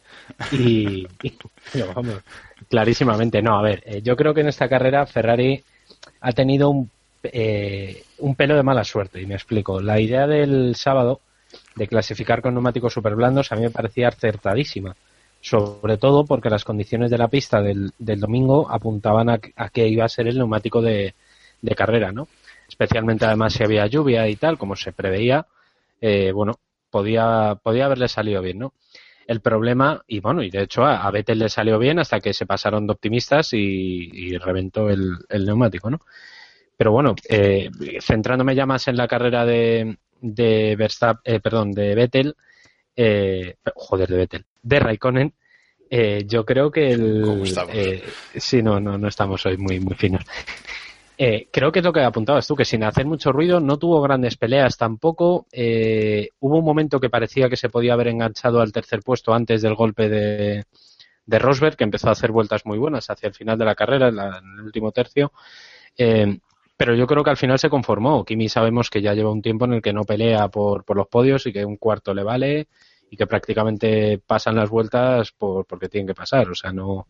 [0.53, 1.07] Y,
[1.95, 2.21] vamos,
[2.69, 5.63] clarísimamente, no, a ver, eh, yo creo que en esta carrera Ferrari
[6.21, 6.91] ha tenido un,
[7.23, 9.81] eh, un pelo de mala suerte, y me explico.
[9.81, 11.21] La idea del sábado
[11.75, 14.97] de clasificar con neumáticos super blandos a mí me parecía acertadísima.
[15.41, 19.87] Sobre todo porque las condiciones de la pista del, del domingo apuntaban a, a que
[19.87, 21.15] iba a ser el neumático de,
[21.77, 22.27] carrera, ¿no?
[22.69, 25.47] Especialmente además si había lluvia y tal, como se preveía,
[26.01, 26.59] eh, bueno,
[26.91, 28.73] podía, podía haberle salido bien, ¿no?
[29.27, 32.33] El problema, y bueno, y de hecho a, a Vettel le salió bien hasta que
[32.33, 36.01] se pasaron de optimistas y, y reventó el, el neumático, ¿no?
[36.77, 41.95] Pero bueno, eh, centrándome ya más en la carrera de, de Verstappen, eh, perdón, de
[41.95, 42.37] Vettel,
[42.95, 45.33] eh, joder, de Vettel, de Raikkonen,
[45.89, 47.23] eh, yo creo que el...
[47.73, 48.03] Eh,
[48.37, 50.25] sí, no, no, no estamos hoy muy, muy finos.
[51.19, 54.03] Eh, creo que es lo que apuntabas tú, que sin hacer mucho ruido no tuvo
[54.03, 55.47] grandes peleas tampoco.
[55.53, 59.63] Eh, hubo un momento que parecía que se podía haber enganchado al tercer puesto antes
[59.63, 60.65] del golpe de,
[61.25, 64.09] de Rosberg, que empezó a hacer vueltas muy buenas hacia el final de la carrera,
[64.09, 65.33] en, la- en el último tercio.
[65.97, 66.39] Eh,
[66.77, 68.25] pero yo creo que al final se conformó.
[68.25, 71.09] Kimi sabemos que ya lleva un tiempo en el que no pelea por, por los
[71.09, 72.69] podios y que un cuarto le vale
[73.11, 76.51] y que prácticamente pasan las vueltas por, porque tienen que pasar.
[76.51, 77.07] O sea, no,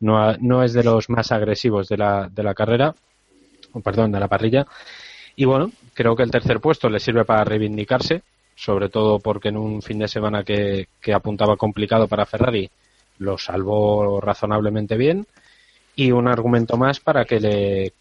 [0.00, 2.94] no, no es de los más agresivos de la, de la carrera,
[3.72, 4.66] o perdón, de la parrilla.
[5.36, 8.22] Y bueno, creo que el tercer puesto le sirve para reivindicarse,
[8.54, 12.70] sobre todo porque en un fin de semana que, que apuntaba complicado para Ferrari
[13.18, 15.26] lo salvó razonablemente bien.
[15.94, 17.92] Y un argumento más para que le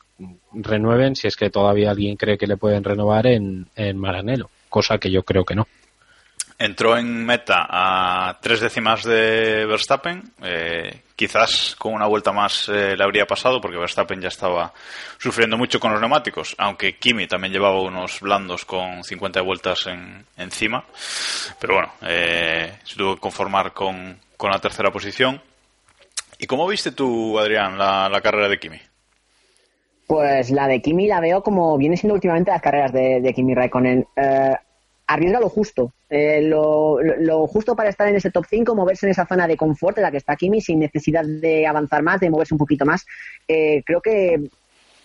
[0.53, 4.97] renueven, si es que todavía alguien cree que le pueden renovar en, en Maranello, cosa
[4.97, 5.67] que yo creo que no.
[6.57, 10.23] Entró en meta a tres décimas de Verstappen.
[10.41, 14.73] eh, quizás con una vuelta más eh, le habría pasado porque Verstappen ya estaba
[15.17, 20.25] sufriendo mucho con los neumáticos, aunque Kimi también llevaba unos blandos con 50 vueltas en,
[20.37, 20.85] encima.
[21.59, 25.41] Pero bueno, eh, se tuvo que conformar con, con la tercera posición.
[26.39, 28.79] ¿Y cómo viste tú, Adrián, la, la carrera de Kimi?
[30.07, 33.55] Pues la de Kimi la veo como viene siendo últimamente las carreras de, de Kimi
[33.55, 34.05] Raikkonen.
[34.15, 34.55] Eh,
[35.07, 35.91] arriesga lo justo.
[36.09, 39.97] Eh, lo, justo para estar en ese top 5, moverse en esa zona de confort
[39.97, 43.05] en la que está Kimi sin necesidad de avanzar más, de moverse un poquito más.
[43.47, 44.49] Eh, creo que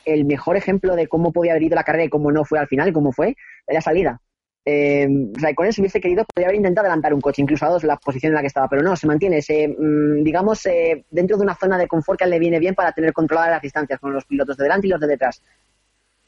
[0.04, 2.68] el mejor ejemplo de cómo podía haber ido la carrera y cómo no fue al
[2.68, 3.36] final, cómo fue,
[3.66, 4.20] la salida.
[4.64, 7.96] Eh, Raikkonen si hubiese querido podría haber intentado adelantar un coche, incluso a dos la
[7.96, 11.42] posición en la que estaba, pero no, se mantiene, se, mm, digamos, eh, dentro de
[11.44, 14.24] una zona de confort que le viene bien para tener controladas las distancias con los
[14.26, 15.42] pilotos de delante y los de detrás.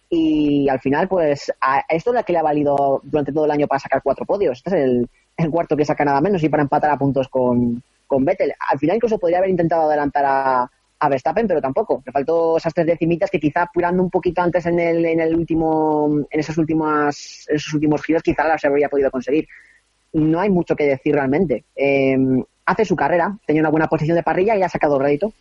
[0.08, 3.50] Y al final, pues, a esto es la que le ha valido durante todo el
[3.50, 4.58] año para sacar cuatro podios.
[4.58, 7.82] Este es el, el cuarto que saca nada menos y para empatar a puntos con,
[8.06, 8.52] con Vettel.
[8.70, 10.70] Al final incluso podría haber intentado adelantar a,
[11.02, 12.00] a Verstappen, pero tampoco.
[12.06, 15.34] Le faltó esas tres decimitas que quizá apurando un poquito antes en el, en el
[15.34, 19.48] último, en esos últimos, esos últimos giros, quizá las habría podido conseguir.
[20.12, 21.64] No hay mucho que decir realmente.
[21.74, 22.16] Eh,
[22.66, 25.32] hace su carrera, tenía una buena posición de parrilla y ha sacado rédito.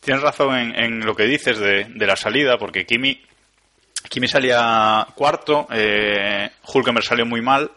[0.00, 3.18] Tienes razón en, lo que dices de, de la salida, porque Kimi
[4.08, 6.50] Kimi salía cuarto, eh,
[7.00, 7.72] salió muy mal,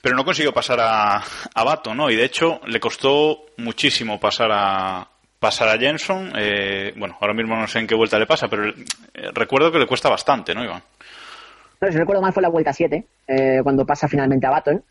[0.00, 1.16] pero no consiguió pasar a,
[1.54, 2.10] a Bato, ¿no?
[2.10, 5.08] Y de hecho le costó muchísimo pasar a
[5.46, 6.32] pasar a Jenson.
[6.36, 8.74] Eh, bueno, ahora mismo no sé en qué vuelta le pasa, pero eh,
[9.32, 10.82] recuerdo que le cuesta bastante, ¿no, Iván?
[11.80, 14.82] No, si recuerdo mal fue la vuelta 7, eh, cuando pasa finalmente a Baton.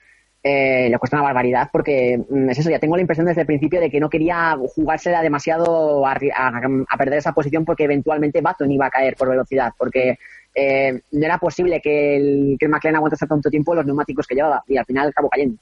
[0.47, 3.47] Eh, le cuesta una barbaridad porque mm, es eso, ya tengo la impresión desde el
[3.47, 8.41] principio de que no quería jugársela demasiado a, a- a perder esa posición porque eventualmente
[8.41, 10.19] Baton iba a caer por velocidad, porque
[10.53, 14.35] eh, no era posible que el, que el McLaren aguantase tanto tiempo los neumáticos que
[14.35, 15.57] llevaba y al final acabó cayendo.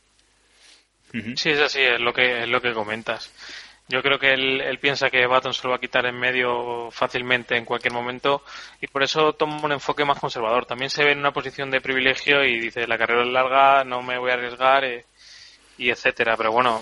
[1.36, 3.32] Sí, es así, es lo que, es lo que comentas.
[3.89, 6.89] Yo creo que él, él piensa que Baton se lo va a quitar en medio
[6.89, 8.43] fácilmente en cualquier momento
[8.80, 10.65] y por eso toma un enfoque más conservador.
[10.65, 14.02] También se ve en una posición de privilegio y dice la carrera es larga, no
[14.02, 15.06] me voy a arriesgar eh,
[15.78, 16.38] y etcétera.
[16.38, 16.82] Pero bueno,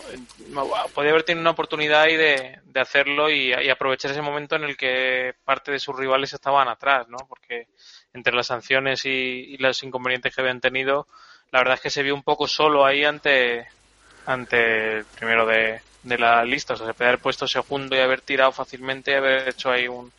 [0.94, 4.64] podría haber tenido una oportunidad ahí de, de hacerlo y, y aprovechar ese momento en
[4.64, 7.18] el que parte de sus rivales estaban atrás, ¿no?
[7.28, 7.68] Porque
[8.14, 11.08] entre las sanciones y, y los inconvenientes que habían tenido,
[11.52, 13.68] la verdad es que se vio un poco solo ahí ante
[14.28, 16.74] ante el primero de, de la lista.
[16.74, 20.12] O sea, se puede haber puesto segundo y haber tirado fácilmente, haber hecho ahí un,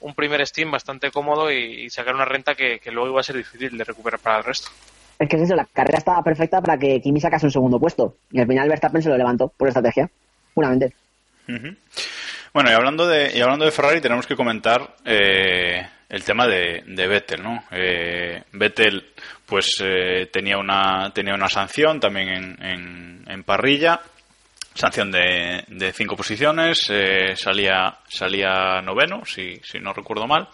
[0.00, 3.24] un primer Steam bastante cómodo y, y sacar una renta que, que luego iba a
[3.24, 4.70] ser difícil de recuperar para el resto.
[5.18, 8.16] Es que es eso, la carrera estaba perfecta para que Kimi sacase un segundo puesto
[8.32, 10.10] y al final Verstappen se lo levantó por estrategia,
[10.52, 10.94] puramente.
[12.52, 16.82] Bueno, y hablando de, y hablando de Ferrari, tenemos que comentar eh, el tema de,
[16.86, 17.62] de Vettel, ¿no?
[17.70, 19.12] Eh, Vettel,
[19.46, 24.00] pues eh, tenía una tenía una sanción también en, en, en parrilla,
[24.74, 30.48] sanción de, de cinco posiciones, eh, salía salía noveno, si, si no recuerdo mal.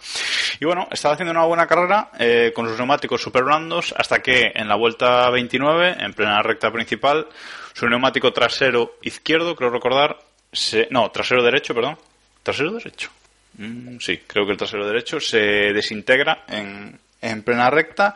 [0.59, 4.51] Y bueno, estaba haciendo una buena carrera eh, con sus neumáticos super blandos hasta que
[4.53, 7.27] en la vuelta 29, en plena recta principal,
[7.73, 10.17] su neumático trasero izquierdo, creo recordar,
[10.51, 11.97] se, no, trasero derecho, perdón.
[12.43, 13.09] ¿Trasero derecho?
[13.57, 18.15] Mm, sí, creo que el trasero derecho se desintegra en, en plena recta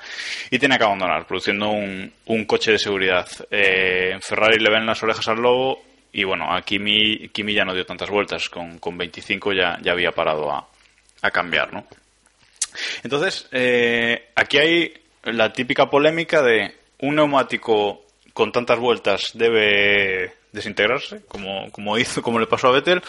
[0.49, 3.27] y tiene que abandonar, produciendo un, un coche de seguridad.
[3.51, 7.73] Eh, Ferrari le ven las orejas al lobo y bueno, a Kimi, Kimi ya no
[7.73, 10.67] dio tantas vueltas, con, con 25 ya, ya había parado a,
[11.21, 11.85] a cambiar, ¿no?
[13.03, 21.21] Entonces, eh, aquí hay la típica polémica de un neumático con tantas vueltas debe desintegrarse,
[21.27, 23.01] como, como hizo, como le pasó a Vettel,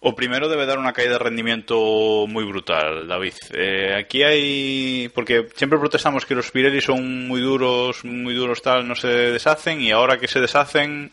[0.00, 3.34] o primero debe dar una caída de rendimiento muy brutal, David.
[3.52, 8.86] Eh, aquí hay, porque siempre protestamos que los Pirelli son muy duros, muy duros tal,
[8.86, 11.10] no se deshacen, y ahora que se deshacen,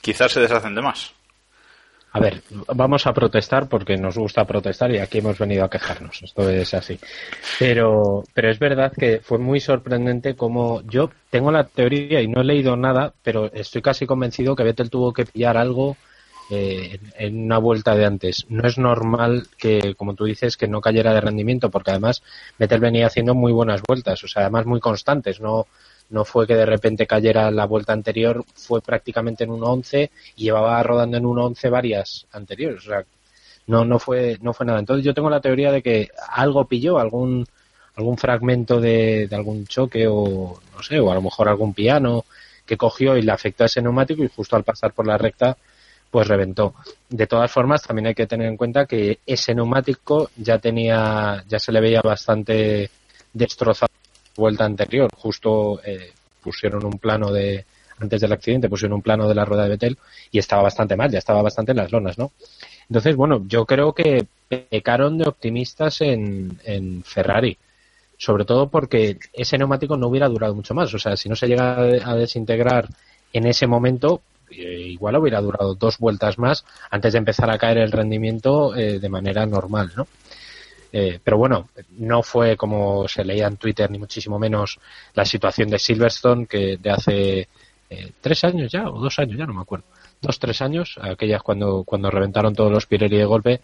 [0.00, 1.14] quizás se deshacen de más.
[2.12, 2.42] A ver,
[2.74, 6.20] vamos a protestar porque nos gusta protestar y aquí hemos venido a quejarnos.
[6.22, 6.98] Esto es así.
[7.58, 12.40] Pero, pero es verdad que fue muy sorprendente como yo tengo la teoría y no
[12.40, 15.96] he leído nada, pero estoy casi convencido que Vettel tuvo que pillar algo
[16.50, 18.44] eh, en, una vuelta de antes.
[18.48, 22.24] No es normal que, como tú dices, que no cayera de rendimiento, porque además
[22.58, 25.40] Vettel venía haciendo muy buenas vueltas, o sea, además muy constantes.
[25.40, 25.68] No,
[26.10, 30.82] no fue que de repente cayera la vuelta anterior, fue prácticamente en 1.11 y llevaba
[30.82, 32.86] rodando en 1.11 varias anteriores.
[32.86, 33.04] O sea,
[33.68, 34.80] no, no fue, no fue nada.
[34.80, 37.46] Entonces yo tengo la teoría de que algo pilló, algún,
[37.94, 42.24] algún fragmento de, de algún choque o no sé, o a lo mejor algún piano
[42.66, 45.56] que cogió y le afectó a ese neumático y justo al pasar por la recta
[46.10, 46.74] pues reventó.
[47.08, 51.60] De todas formas, también hay que tener en cuenta que ese neumático ya tenía, ya
[51.60, 52.90] se le veía bastante
[53.32, 53.99] destrozado
[54.36, 55.10] vuelta anterior.
[55.16, 56.12] Justo eh,
[56.42, 57.64] pusieron un plano de,
[57.98, 59.98] antes del accidente, pusieron un plano de la rueda de Betel
[60.30, 62.32] y estaba bastante mal, ya estaba bastante en las lonas, ¿no?
[62.88, 67.56] Entonces, bueno, yo creo que pecaron de optimistas en, Ferrari.
[68.18, 70.92] Sobre todo porque ese neumático no hubiera durado mucho más.
[70.92, 72.88] O sea, si no se llega a desintegrar
[73.32, 77.78] en ese momento, eh, igual hubiera durado dos vueltas más antes de empezar a caer
[77.78, 80.06] el rendimiento eh, de manera normal, ¿no?
[80.92, 84.78] Eh, pero bueno, no fue como se leía en Twitter, ni muchísimo menos
[85.14, 87.48] la situación de Silverstone, que de hace
[87.88, 89.84] eh, tres años ya, o dos años ya, no me acuerdo.
[90.20, 93.60] Dos, tres años, aquellas cuando, cuando reventaron todos los Pirelli de golpe,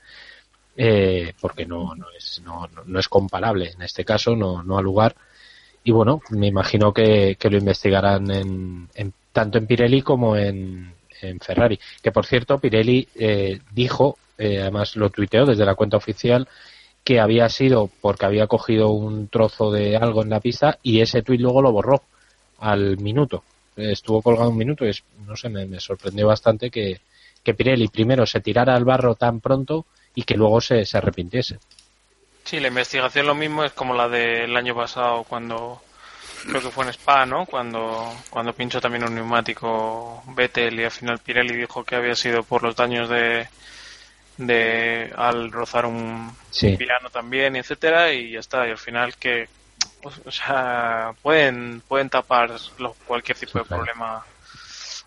[0.76, 4.84] eh, porque no, no, es, no, no es comparable en este caso, no, no al
[4.84, 5.14] lugar.
[5.84, 10.92] Y bueno, me imagino que, que lo investigarán en, en, tanto en Pirelli como en,
[11.22, 11.78] en Ferrari.
[12.02, 16.48] Que por cierto, Pirelli eh, dijo, eh, además lo tuiteó desde la cuenta oficial,
[17.06, 21.22] que había sido porque había cogido un trozo de algo en la pista y ese
[21.22, 22.02] tuit luego lo borró
[22.58, 23.44] al minuto.
[23.76, 24.90] Estuvo colgado un minuto y
[25.24, 27.00] no sé, me, me sorprendió bastante que,
[27.44, 31.60] que Pirelli primero se tirara al barro tan pronto y que luego se, se arrepintiese.
[32.42, 35.80] Sí, la investigación lo mismo es como la del año pasado cuando
[36.48, 37.46] creo que fue en Spa, ¿no?
[37.46, 42.42] Cuando cuando pinchó también un neumático Vettel y al final Pirelli dijo que había sido
[42.42, 43.46] por los daños de
[44.36, 46.76] de al rozar un Sí.
[46.76, 48.66] piano también, etcétera, y ya está.
[48.66, 49.48] Y al final que
[50.24, 53.82] o sea, pueden pueden tapar lo- cualquier tipo de claro.
[53.82, 54.24] problema.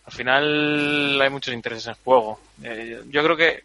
[0.06, 2.40] Al final hay muchos intereses en juego.
[2.64, 3.64] Eh, yo creo que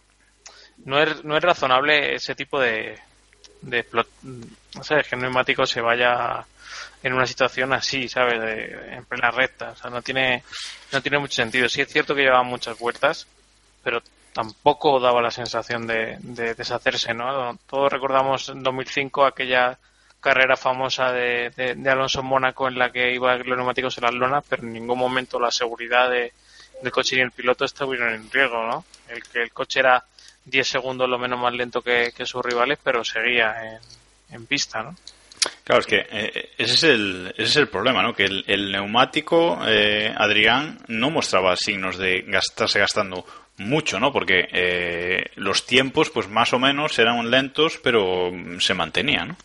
[0.84, 2.98] no es, no es razonable ese tipo de,
[3.62, 6.44] de explo- no sé, que un neumático se vaya
[7.02, 8.40] en una situación así, ¿sabes?
[8.40, 9.70] De- en plena recta.
[9.70, 10.42] O sea, no tiene,
[10.92, 11.68] no tiene mucho sentido.
[11.68, 13.26] Sí es cierto que llevaba muchas vueltas,
[13.82, 14.02] pero
[14.34, 17.56] tampoco daba la sensación de, de deshacerse, ¿no?
[17.68, 19.78] Todos recordamos en 2005 aquella
[20.20, 21.52] carrera famosa de,
[21.86, 24.98] Alonso en Mónaco en la que iba los neumáticos en las lonas, pero en ningún
[24.98, 26.32] momento la seguridad de,
[26.82, 28.84] del coche y el piloto estuvieron en riesgo, ¿no?
[29.08, 30.04] El que el coche era
[30.46, 34.82] 10 segundos lo menos más lento que, que sus rivales, pero seguía en, en pista,
[34.82, 34.96] ¿no?
[35.62, 38.14] Claro, es que eh, ese, es el, ese es el problema, ¿no?
[38.14, 43.26] Que el, el neumático, eh, Adrián, no mostraba signos de gastarse gastando
[43.58, 44.12] mucho, ¿no?
[44.12, 49.36] Porque eh, los tiempos, pues más o menos eran lentos, pero mm, se mantenían, ¿no?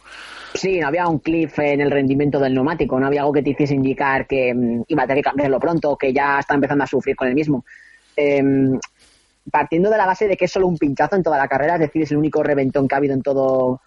[0.56, 3.52] Sí, no había un cliff en el rendimiento del neumático, no había algo que te
[3.52, 6.88] hiciese indicar que mm, iba a tener que cambiarlo pronto, que ya está empezando a
[6.88, 7.66] sufrir con el mismo.
[8.16, 8.80] Em,
[9.52, 11.82] partiendo de la base de que es solo un pinchazo en toda la carrera, es
[11.82, 13.82] decir, es el único reventón que ha habido en todo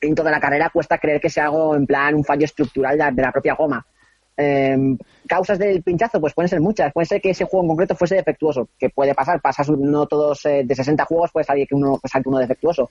[0.00, 3.10] en toda la carrera, cuesta creer que sea algo en plan un fallo estructural de,
[3.12, 3.84] de la propia goma.
[4.36, 6.92] Em, causas del pinchazo, pues pueden ser muchas.
[6.92, 9.40] Puede ser que ese juego en concreto fuese defectuoso, que puede pasar.
[9.40, 12.90] Pasas no todos eh, de 60 juegos, puede salir que uno pues, salte uno defectuoso.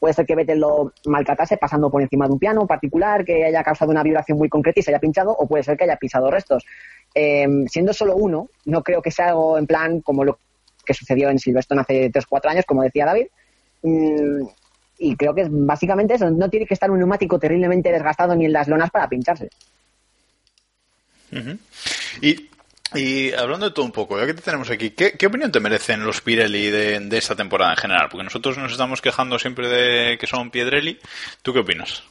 [0.00, 3.62] Puede ser que Vettel lo maltratase pasando por encima de un piano particular, que haya
[3.62, 6.30] causado una vibración muy concreta y se haya pinchado, o puede ser que haya pisado
[6.30, 6.64] restos.
[7.14, 10.38] Em, siendo solo uno, no creo que sea algo en plan como lo
[10.86, 13.26] que sucedió en Silverstone hace 3-4 años, como decía David.
[13.82, 14.46] Mm,
[14.98, 16.30] y creo que básicamente eso.
[16.30, 19.50] No tiene que estar un neumático terriblemente desgastado ni en las lonas para pincharse.
[22.22, 22.48] Y,
[22.94, 25.60] y hablando de todo un poco, ya que te tenemos aquí, ¿qué, qué opinión te
[25.60, 28.08] merecen los Pirelli de, de esta temporada en general?
[28.10, 30.98] Porque nosotros nos estamos quejando siempre de que son Piedrelli.
[31.42, 32.02] ¿Tú qué opinas?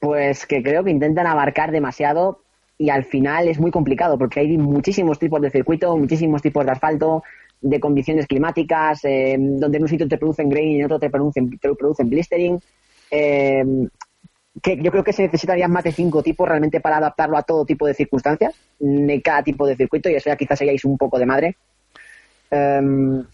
[0.00, 2.42] Pues que creo que intentan abarcar demasiado
[2.76, 6.72] y al final es muy complicado porque hay muchísimos tipos de circuito, muchísimos tipos de
[6.72, 7.22] asfalto,
[7.62, 11.08] de condiciones climáticas, eh, donde en un sitio te producen grain y en otro te
[11.08, 12.60] producen, te producen blistering.
[13.10, 13.64] eh,
[14.62, 17.64] que yo creo que se necesitarían más de cinco tipos realmente para adaptarlo a todo
[17.64, 21.18] tipo de circunstancias, de cada tipo de circuito, y eso ya quizás seríais un poco
[21.18, 21.56] de madre.
[22.50, 23.24] Em,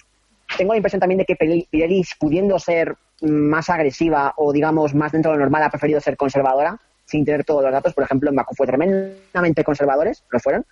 [0.57, 5.33] tengo la impresión también de que Pirelli, pudiendo ser más agresiva o digamos más dentro
[5.33, 7.93] de lo normal, ha preferido ser conservadora sin tener todos los datos.
[7.93, 10.65] Por ejemplo, en Baku fue tremendamente conservadores, lo fueron,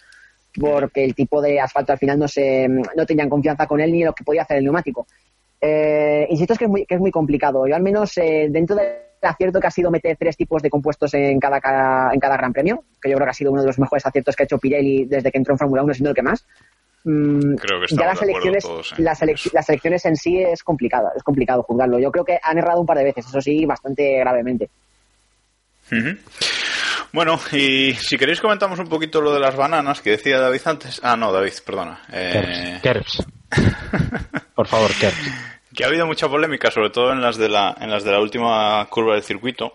[0.59, 4.03] porque el tipo de asfalto al final no se no tenían confianza con él ni
[4.05, 5.07] lo que podía hacer el neumático.
[5.61, 7.67] Eh, insisto es que es muy, que es muy complicado.
[7.67, 11.13] Yo al menos eh, dentro del acierto que ha sido meter tres tipos de compuestos
[11.15, 13.67] en cada, cada- en cada gran premio, que yo creo que ha sido uno de
[13.67, 16.17] los mejores aciertos que ha hecho Pirelli desde que entró en Fórmula 1, siendo el
[16.17, 16.45] que más.
[17.05, 18.97] Mm, Creo que ya las elecciones, todos, ¿eh?
[18.99, 21.99] las, elec- las elecciones en sí es complicado, es complicado juzgarlo.
[21.99, 24.69] Yo creo que han errado un par de veces, eso sí, bastante gravemente.
[27.13, 31.01] Bueno, y si queréis comentamos un poquito lo de las bananas que decía David antes.
[31.03, 32.01] Ah, no, David, perdona.
[32.13, 33.25] Eh, Kerbs.
[34.55, 35.31] Por favor, Kerbs.
[35.79, 38.19] Que ha habido mucha polémica, sobre todo en las de la, en las de la
[38.19, 39.75] última curva del circuito,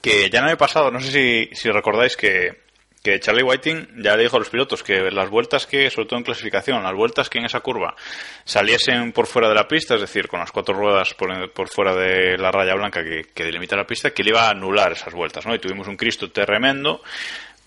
[0.00, 2.60] que ya no he pasado, no sé si, si recordáis que,
[3.02, 6.20] que Charlie Whiting ya le dijo a los pilotos que las vueltas que, sobre todo
[6.20, 7.96] en clasificación, las vueltas que en esa curva
[8.44, 11.96] saliesen por fuera de la pista, es decir, con las cuatro ruedas por, por fuera
[11.96, 15.12] de la raya blanca que, que delimita la pista, que le iba a anular esas
[15.12, 15.52] vueltas, ¿no?
[15.52, 17.02] Y tuvimos un Cristo tremendo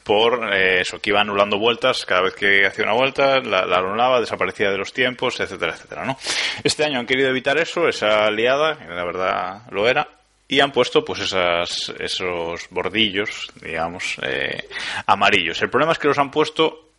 [0.04, 3.78] por eh, eso, que iba anulando vueltas, cada vez que hacía una vuelta, la, la
[3.78, 6.18] anulaba, desaparecía de los tiempos, etcétera, etcétera, ¿no?
[6.64, 10.08] Este año han querido evitar eso, esa liada, que la verdad lo era,
[10.48, 14.68] y han puesto pues esas, esos bordillos, digamos, eh,
[15.08, 15.62] amarillos.
[15.62, 16.90] El problema es que los han puesto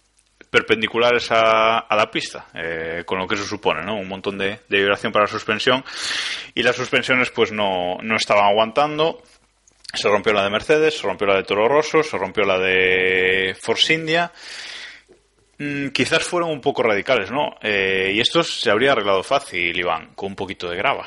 [0.51, 3.97] perpendiculares a, a la pista, eh, con lo que eso supone, ¿no?
[3.97, 5.85] Un montón de, de vibración para la suspensión,
[6.55, 9.23] y las suspensiones pues no, no estaban aguantando,
[9.95, 13.57] se rompió la de Mercedes, se rompió la de Toro Rosso, se rompió la de
[13.61, 14.31] Force India.
[15.59, 17.55] Mm, quizás fueron un poco radicales, ¿no?
[17.63, 21.07] Eh, y esto se habría arreglado fácil, Iván, con un poquito de grava.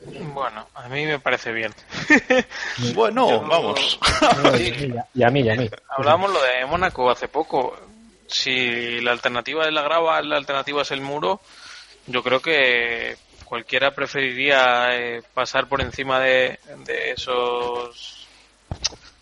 [0.00, 1.72] Bueno, a mí me parece bien.
[2.94, 3.98] Bueno, Yo- vamos.
[5.14, 5.68] Y a mí, y a mí.
[5.96, 7.76] Hablábamos lo de Mónaco hace poco.
[8.26, 11.40] Si la alternativa es la grava, la alternativa es el muro,
[12.06, 13.16] yo creo que
[13.48, 18.28] cualquiera preferiría eh, pasar por encima de, de esos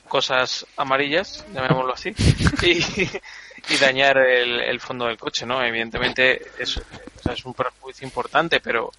[0.08, 2.12] cosas amarillas, llamémoslo así,
[2.62, 5.62] y, dañar el, el fondo del coche, ¿no?
[5.62, 6.80] Evidentemente es,
[7.30, 8.90] es un perjuicio importante, pero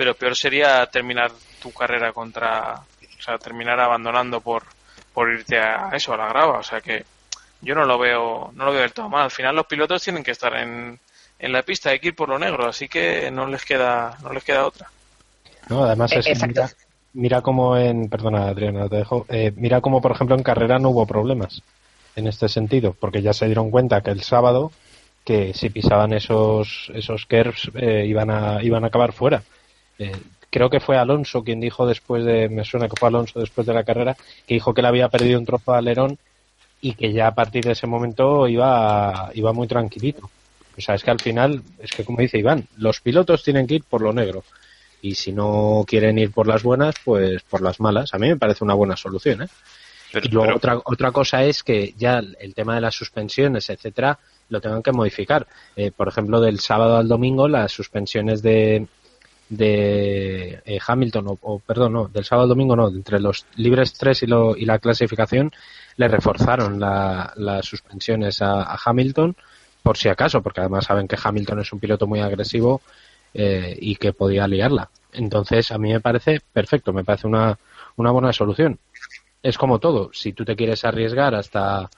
[0.00, 4.64] pero peor sería terminar tu carrera contra, o sea, terminar abandonando por,
[5.12, 7.04] por irte a eso, a la grava, o sea que
[7.60, 9.24] yo no lo veo, no lo veo del todo mal.
[9.24, 10.98] Al final los pilotos tienen que estar en,
[11.40, 14.32] en la pista, hay que ir por lo negro, así que no les queda, no
[14.32, 14.90] les queda otra.
[15.68, 16.60] No, además Eh, es, exacto.
[16.60, 16.70] mira,
[17.14, 20.90] mira como en, perdona Adriana, te dejo, eh, mira como por ejemplo en carrera no
[20.90, 21.62] hubo problemas
[22.16, 24.72] en este sentido, porque ya se dieron cuenta que el sábado
[25.24, 29.42] que si pisaban esos esos curves eh, iban a iban a acabar fuera.
[29.98, 30.12] Eh,
[30.50, 33.74] creo que fue Alonso quien dijo después de, me suena que fue Alonso después de
[33.74, 34.16] la carrera,
[34.46, 36.18] que dijo que le había perdido un trozo de alerón
[36.80, 40.30] y que ya a partir de ese momento iba, iba muy tranquilito.
[40.80, 43.76] O sea, es que al final, es que como dice Iván, los pilotos tienen que
[43.76, 44.42] ir por lo negro.
[45.02, 48.12] Y si no quieren ir por las buenas, pues por las malas.
[48.12, 49.46] A mí me parece una buena solución, ¿eh?
[50.12, 53.70] Pero- y luego pero- otra, otra cosa es que ya el tema de las suspensiones,
[53.70, 54.18] etcétera,
[54.48, 55.46] lo tengan que modificar.
[55.76, 58.86] Eh, por ejemplo, del sábado al domingo, las suspensiones de,
[59.48, 63.92] de eh, Hamilton, o, o, perdón, no, del sábado al domingo no, entre los libres
[63.94, 65.52] 3 y, lo, y la clasificación,
[65.96, 69.36] le reforzaron la- las suspensiones a, a Hamilton,
[69.82, 72.80] por si acaso, porque además saben que Hamilton es un piloto muy agresivo
[73.34, 74.88] eh, y que podía liarla.
[75.12, 77.58] Entonces, a mí me parece perfecto, me parece una,
[77.96, 78.78] una buena solución.
[79.42, 81.88] Es como todo, si tú te quieres arriesgar hasta,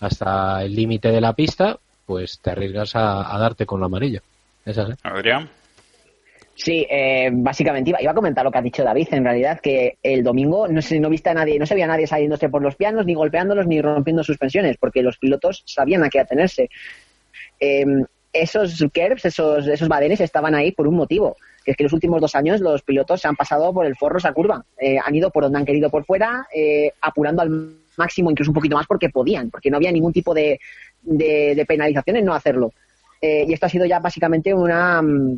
[0.00, 4.20] hasta el límite de la pista, pues te arriesgas a, a darte con la amarilla.
[4.64, 4.92] Es así.
[5.02, 5.48] Adrián.
[6.62, 9.96] Sí, eh, básicamente iba, iba a comentar lo que ha dicho David, en realidad, que
[10.02, 12.60] el domingo no se, no viste a nadie, no se veía a nadie saliéndose por
[12.60, 16.68] los pianos, ni golpeándolos, ni rompiendo suspensiones, porque los pilotos sabían a qué atenerse.
[17.60, 17.84] Eh,
[18.32, 22.20] esos curves, esos, esos badenes estaban ahí por un motivo, que es que los últimos
[22.20, 25.30] dos años los pilotos se han pasado por el forro esa curva, Eh, han ido
[25.30, 29.10] por donde han querido por fuera, eh, apurando al máximo, incluso un poquito más porque
[29.10, 30.60] podían, porque no había ningún tipo de,
[31.02, 32.72] de, de penalización en no hacerlo.
[33.20, 35.36] Eh, y esto ha sido ya básicamente una, mm,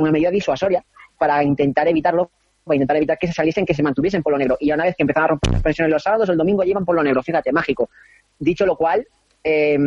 [0.00, 0.82] una medida disuasoria
[1.18, 2.30] para intentar evitarlo,
[2.64, 4.56] para intentar evitar que se saliesen, que se mantuviesen por lo negro.
[4.58, 6.84] Y ya una vez que empezaron a romper las presiones los sábados, el domingo llevan
[6.84, 7.90] por lo negro, fíjate, mágico.
[8.38, 9.06] Dicho lo cual,
[9.44, 9.78] eh,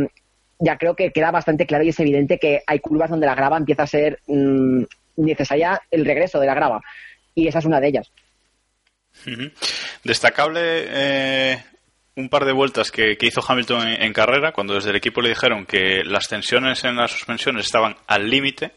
[0.60, 3.58] ya creo que queda bastante claro y es evidente que hay curvas donde la grava
[3.58, 4.84] empieza a ser mm,
[5.18, 6.82] necesaria el regreso de la grava.
[7.36, 8.12] Y esa es una de ellas.
[10.04, 11.64] Destacable eh,
[12.16, 15.30] un par de vueltas que, que hizo Hamilton en carrera, cuando desde el equipo le
[15.30, 18.72] dijeron que las tensiones en las suspensiones estaban al límite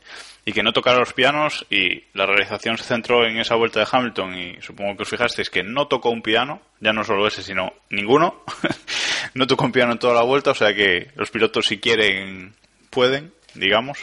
[0.49, 3.89] y que no tocara los pianos y la realización se centró en esa vuelta de
[3.91, 7.43] Hamilton y supongo que os fijasteis que no tocó un piano, ya no solo ese,
[7.43, 8.45] sino ninguno.
[9.35, 12.55] no tocó un piano en toda la vuelta, o sea que los pilotos si quieren
[12.91, 13.99] pueden, digamos.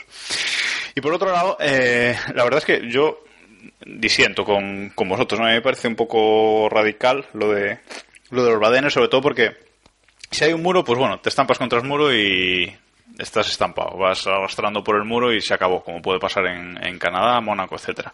[0.94, 3.24] Y por otro lado, eh, la verdad es que yo
[3.86, 5.40] disiento con, con vosotros.
[5.40, 7.80] A mí me parece un poco radical lo de,
[8.32, 9.52] lo de los badenes, sobre todo porque
[10.30, 12.76] si hay un muro, pues bueno, te estampas contra el muro y
[13.18, 16.98] estás estampado, vas arrastrando por el muro y se acabó, como puede pasar en, en
[16.98, 18.12] Canadá, Mónaco, etcétera.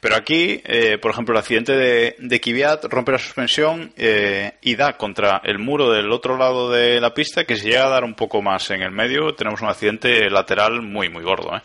[0.00, 4.76] Pero aquí, eh, por ejemplo, el accidente de, de Kvyat rompe la suspensión eh, y
[4.76, 8.04] da contra el muro del otro lado de la pista, que si llega a dar
[8.04, 11.56] un poco más en el medio, tenemos un accidente lateral muy, muy gordo.
[11.56, 11.62] ¿eh?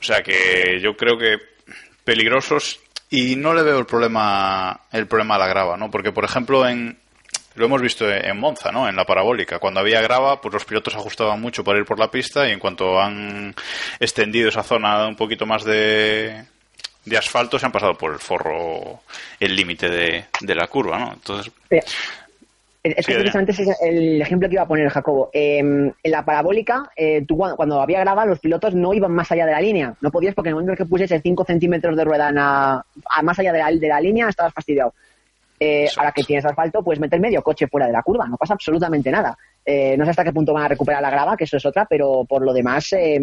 [0.00, 1.36] O sea que yo creo que
[2.04, 5.90] peligrosos y no le veo el problema el problema a la grava, ¿no?
[5.90, 6.98] Porque por ejemplo en
[7.56, 8.88] lo hemos visto en Monza, ¿no?
[8.88, 12.10] En la parabólica, cuando había grava, pues los pilotos ajustaban mucho para ir por la
[12.10, 13.54] pista y en cuanto han
[13.98, 16.44] extendido esa zona un poquito más de
[17.06, 19.00] de asfalto se han pasado por el forro
[19.40, 21.12] el límite de, de la curva, ¿no?
[21.14, 21.84] Entonces, Es
[22.82, 25.30] Sí, que precisamente ese es el ejemplo que iba a poner Jacobo.
[25.32, 29.30] Eh, en la parabólica, eh, tú cuando, cuando había grava, los pilotos no iban más
[29.32, 29.94] allá de la línea.
[30.00, 33.38] No podías porque en el momento en que pusieses 5 centímetros de rueda a más
[33.38, 34.94] allá de la, de la línea, estabas fastidiado.
[35.58, 36.00] Eh, Exacto.
[36.00, 39.10] ahora que tienes asfalto, puedes meter medio coche fuera de la curva, no pasa absolutamente
[39.10, 39.36] nada.
[39.64, 41.86] Eh, no sé hasta qué punto van a recuperar la grava, que eso es otra,
[41.88, 43.18] pero por lo demás, eh,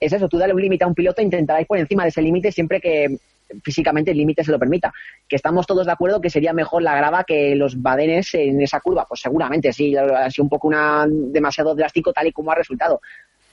[0.00, 2.08] es eso, tú dale un límite a un piloto e intentará ir por encima de
[2.08, 3.16] ese límite siempre que
[3.62, 4.92] físicamente el límite se lo permita.
[5.28, 8.80] Que estamos todos de acuerdo que sería mejor la grava que los badenes en esa
[8.80, 12.54] curva, pues seguramente sí, ha sido un poco una demasiado drástico tal y como ha
[12.54, 13.00] resultado.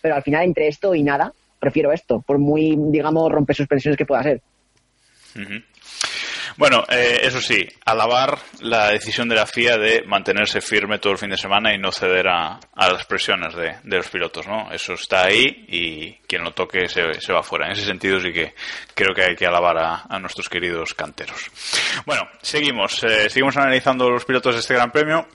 [0.02, 4.06] Pero al final, entre esto y nada, prefiero esto, por muy, digamos, rompe suspensiones que
[4.06, 4.42] pueda ser.
[5.36, 5.62] Ujú.
[6.62, 11.18] Bueno, eh, eso sí, alabar la decisión de la FIA de mantenerse firme todo el
[11.18, 14.72] fin de semana y no ceder a, a las presiones de, de los pilotos, ¿no?
[14.72, 17.66] Eso está ahí y quien lo toque se, se va fuera.
[17.66, 18.54] En ese sentido sí que
[18.94, 21.50] creo que hay que alabar a, a nuestros queridos canteros.
[22.06, 25.28] Bueno, seguimos, eh, seguimos analizando los pilotos de este Gran Premio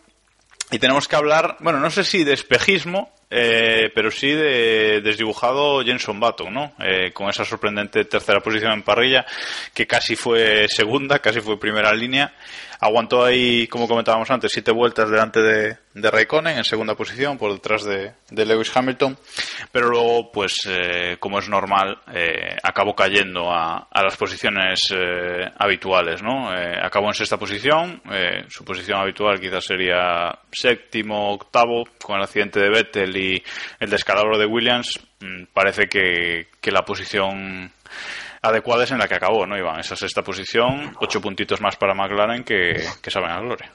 [0.71, 5.85] y tenemos que hablar, bueno, no sé si de espejismo, eh, pero sí de desdibujado
[5.85, 6.73] Jenson Button, ¿no?
[6.81, 9.27] Eh, con esa sorprendente tercera posición en parrilla,
[9.75, 12.35] que casi fue segunda, casi fue primera línea.
[12.81, 17.53] Aguantó ahí, como comentábamos antes, siete vueltas delante de, de Raikkonen en segunda posición, por
[17.53, 19.17] detrás de, Lewis Hamilton,
[19.73, 25.51] pero luego, pues, eh, como es normal, eh, acabó cayendo a, a las posiciones eh,
[25.59, 26.51] habituales, ¿no?
[26.51, 28.03] acabó en sexta posición,
[28.49, 33.43] su posición habitual quizás sería séptimo, octavo, con el accidente de Vettel y
[33.81, 37.73] el descalabro de Williams, mm, parece que, que la posición
[38.49, 39.81] adecuada es en la que acabó, ¿no, Iván?
[39.81, 43.73] Esa sexta posición, ocho puntitos más para McLaren que, que saben a gloria.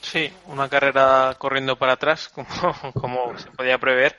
[0.00, 4.18] Sí, una carrera corriendo para atrás, como, como se podía prever,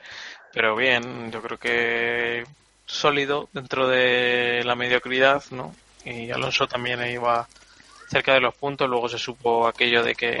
[0.52, 2.44] pero bien, yo creo que
[2.86, 5.74] sólido dentro de la mediocridad, ¿no?
[6.04, 7.46] Y Alonso también iba
[8.08, 10.36] cerca de los puntos, luego se supo aquello de que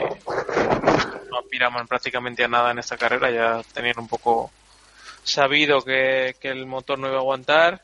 [1.30, 4.50] no aspiraban prácticamente a nada en esta carrera, ya tenían un poco
[5.22, 7.82] sabido que, que el motor no iba a aguantar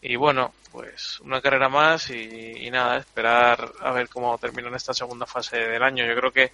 [0.00, 5.26] y bueno, pues una carrera más y, nada, esperar a ver cómo termina esta segunda
[5.26, 6.06] fase del año.
[6.06, 6.52] Yo creo que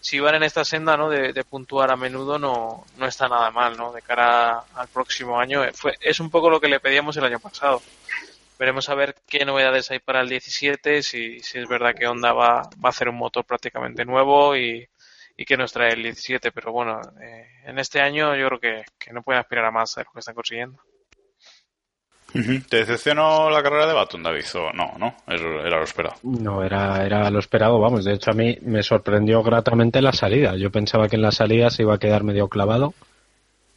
[0.00, 1.08] si van en esta senda ¿no?
[1.08, 3.92] de, puntuar a menudo no, no está nada mal ¿no?
[3.92, 5.64] de cara al próximo año.
[5.64, 7.82] Eh, fue, es un poco lo que le pedíamos el año pasado.
[8.58, 12.32] Veremos a ver qué novedades hay para el 17, si, si es verdad que Honda
[12.32, 14.86] va, va a hacer un motor prácticamente nuevo y,
[15.36, 16.52] y que nos trae el 17.
[16.52, 19.94] Pero bueno, eh, en este año yo creo que, que no pueden aspirar a más
[19.94, 20.78] de lo que están consiguiendo.
[22.68, 24.44] ¿Te decepcionó la carrera de Baton, David?
[24.74, 25.14] no, no?
[25.26, 26.14] era lo esperado.
[26.22, 28.04] No, era, era lo esperado, vamos.
[28.04, 30.56] De hecho, a mí me sorprendió gratamente la salida.
[30.56, 32.94] Yo pensaba que en la salida se iba a quedar medio clavado.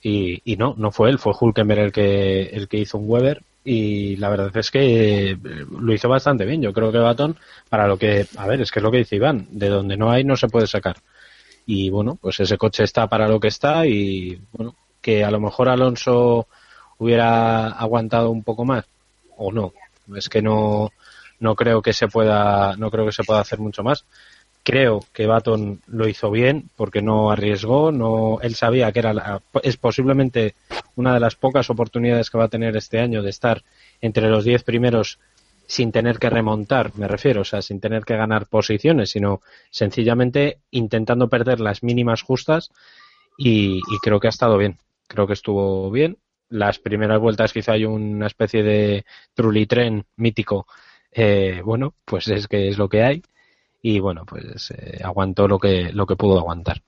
[0.01, 3.41] Y, y no, no fue él, fue Hulkenberg el que, el que hizo un Weber.
[3.63, 5.37] Y la verdad es que eh,
[5.79, 6.61] lo hizo bastante bien.
[6.61, 7.35] Yo creo que Baton,
[7.67, 8.27] para lo que.
[8.37, 10.47] A ver, es que es lo que dice Iván: de donde no hay, no se
[10.47, 10.97] puede sacar.
[11.65, 13.87] Y bueno, pues ese coche está para lo que está.
[13.87, 16.47] Y bueno, que a lo mejor Alonso
[16.97, 18.85] hubiera aguantado un poco más
[19.37, 19.73] o no.
[20.15, 20.91] Es que no,
[21.39, 24.05] no creo que se pueda, no creo que se pueda hacer mucho más.
[24.63, 29.77] Creo que Baton lo hizo bien porque no arriesgó, no, él sabía que era es
[29.77, 30.55] posiblemente
[30.95, 33.63] una de las pocas oportunidades que va a tener este año de estar
[34.01, 35.19] entre los diez primeros
[35.67, 39.41] sin tener que remontar, me refiero, o sea, sin tener que ganar posiciones, sino
[39.71, 42.71] sencillamente intentando perder las mínimas justas
[43.37, 44.77] y creo que ha estado bien.
[45.07, 46.17] Creo que estuvo bien
[46.49, 49.05] las primeras vueltas quizá hay una especie de
[49.67, 50.67] tren mítico.
[51.11, 53.23] Eh, bueno, pues es que es lo que hay
[53.81, 56.81] y bueno, pues eh, aguantó lo que lo que pudo aguantar.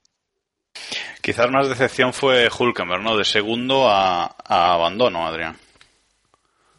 [1.22, 3.18] Quizás más decepción fue Hulkenberg, ¿no?
[3.18, 5.56] De segundo a, abandono, Adrián.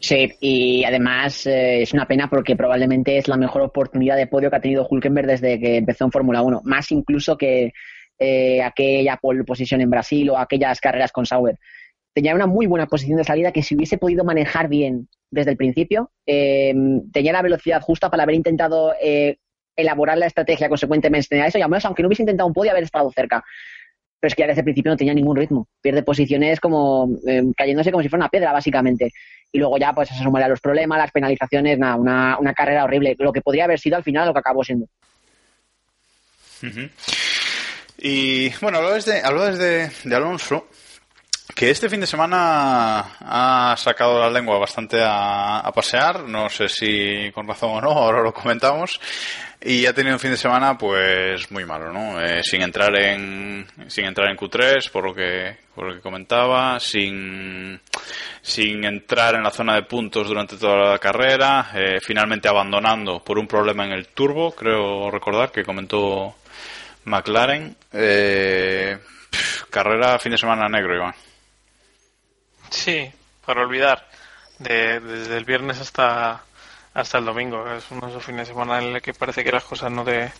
[0.00, 4.48] Sí, y además eh, es una pena porque probablemente es la mejor oportunidad de podio
[4.48, 7.72] que ha tenido Hulkenberg desde que empezó en Fórmula 1, más incluso que
[8.64, 11.56] aquella pole position en Brasil o aquellas carreras con Sauber
[12.18, 15.56] tenía una muy buena posición de salida que si hubiese podido manejar bien desde el
[15.56, 16.74] principio, eh,
[17.12, 19.36] tenía la velocidad justa para haber intentado eh,
[19.76, 22.82] elaborar la estrategia consecuentemente a eso y al aunque no hubiese intentado un podio haber
[22.82, 23.44] estado cerca.
[24.18, 25.68] Pero es que ya desde el principio no tenía ningún ritmo.
[25.80, 29.12] Pierde posiciones como eh, cayéndose como si fuera una piedra, básicamente.
[29.52, 33.14] Y luego ya pues se sumaría los problemas, las penalizaciones, nada, una, una carrera horrible.
[33.16, 34.88] Lo que podría haber sido al final lo que acabó siendo.
[37.96, 39.22] Y bueno, hablabas de,
[39.56, 40.66] de, de Alonso
[41.54, 47.30] que este fin de semana ha sacado la lengua bastante a, pasear, no sé si
[47.32, 49.00] con razón o no, ahora lo comentamos,
[49.60, 52.20] y ha tenido un fin de semana pues muy malo, ¿no?
[52.20, 56.78] Eh, sin entrar en sin entrar en Q3 por lo que por lo que comentaba,
[56.78, 57.80] sin
[58.40, 63.38] sin entrar en la zona de puntos durante toda la carrera, eh, finalmente abandonando por
[63.38, 66.36] un problema en el turbo, creo recordar que comentó
[67.04, 67.74] McLaren.
[67.92, 68.96] Eh,
[69.70, 71.14] carrera fin de semana negro, Iván.
[72.70, 73.10] Sí,
[73.44, 74.06] para olvidar.
[74.58, 76.42] desde el viernes hasta
[76.94, 77.64] hasta el domingo.
[77.72, 80.04] Es uno de esos fines de semana en el que parece que las cosas no
[80.04, 80.32] te,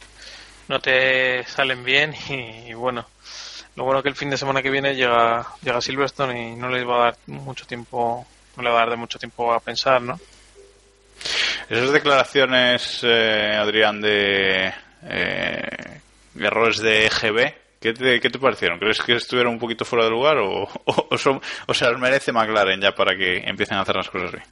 [0.69, 3.07] no te salen bien y, bueno.
[3.77, 6.85] Lo bueno que el fin de semana que viene llega, llega Silverstone y no les
[6.85, 8.27] va a dar mucho tiempo,
[8.57, 10.19] no le va a dar de mucho tiempo a pensar, ¿no?
[11.69, 14.73] Esas declaraciones, eh, Adrián, de
[15.05, 16.01] eh,
[16.41, 18.79] errores de EGB, ¿Qué te, ¿Qué te, parecieron?
[18.79, 22.81] ¿Crees que estuvieron un poquito fuera de lugar o, o, son, o se merece McLaren
[22.81, 24.45] ya para que empiecen a hacer las cosas bien?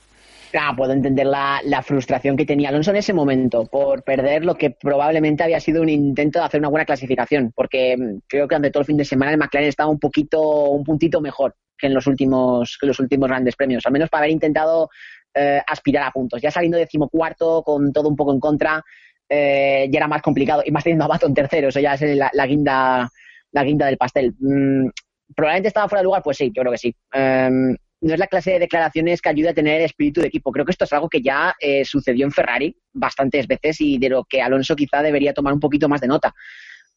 [0.58, 4.54] Ah, puedo entender la, la, frustración que tenía Alonso en ese momento por perder lo
[4.54, 8.54] que probablemente había sido un intento de hacer una buena clasificación, porque mm, creo que
[8.54, 11.88] ante todo el fin de semana el McLaren estaba un poquito, un puntito mejor que
[11.88, 14.88] en los últimos, que los últimos grandes premios, al menos para haber intentado
[15.34, 16.40] eh, aspirar a puntos.
[16.40, 18.82] Ya saliendo decimocuarto, con todo un poco en contra,
[19.28, 22.46] eh, ya era más complicado y más teniendo a Baton tercero, eso ya es la,
[22.46, 23.10] guinda
[23.52, 24.34] la guinda del pastel.
[24.38, 24.88] Mm,
[25.34, 26.94] probablemente estaba fuera de lugar, pues sí, yo creo que sí.
[27.12, 30.52] Em, no es la clase de declaraciones que ayuda a tener espíritu de equipo.
[30.52, 34.10] Creo que esto es algo que ya eh, sucedió en Ferrari bastantes veces y de
[34.10, 36.34] lo que Alonso quizá debería tomar un poquito más de nota.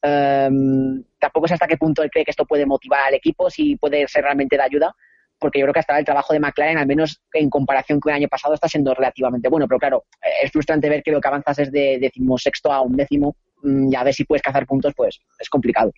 [0.02, 3.76] Em, tampoco sé hasta qué punto él cree que esto puede motivar al equipo, si
[3.76, 4.94] puede ser realmente de ayuda,
[5.40, 8.12] porque yo creo que hasta ahora el trabajo de McLaren, al menos en comparación con
[8.12, 9.66] el año pasado, está siendo relativamente bueno.
[9.66, 10.04] Pero claro,
[10.42, 13.96] es frustrante ver que lo que avanzas es de decimosexto a un décimo mm, y
[13.96, 15.92] a ver si puedes cazar puntos, pues es complicado.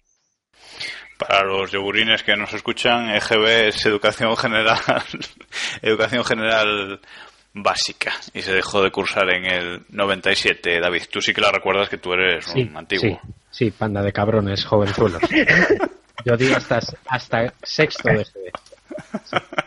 [1.19, 4.79] Para los yogurines que nos escuchan, EGB es educación general,
[5.83, 7.01] educación general
[7.55, 10.81] básica y se dejó de cursar en el 97.
[10.81, 13.21] David, tú sí que la recuerdas que tú eres un antiguo.
[13.23, 15.23] Sí, sí, panda de cabrones, jovenzuelos.
[16.25, 18.53] Yo digo hasta, hasta sexto de EGB.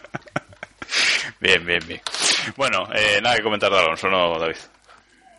[1.40, 2.02] Bien, bien, bien.
[2.56, 4.56] Bueno, eh, nada que comentar de Alonso, ¿no, David?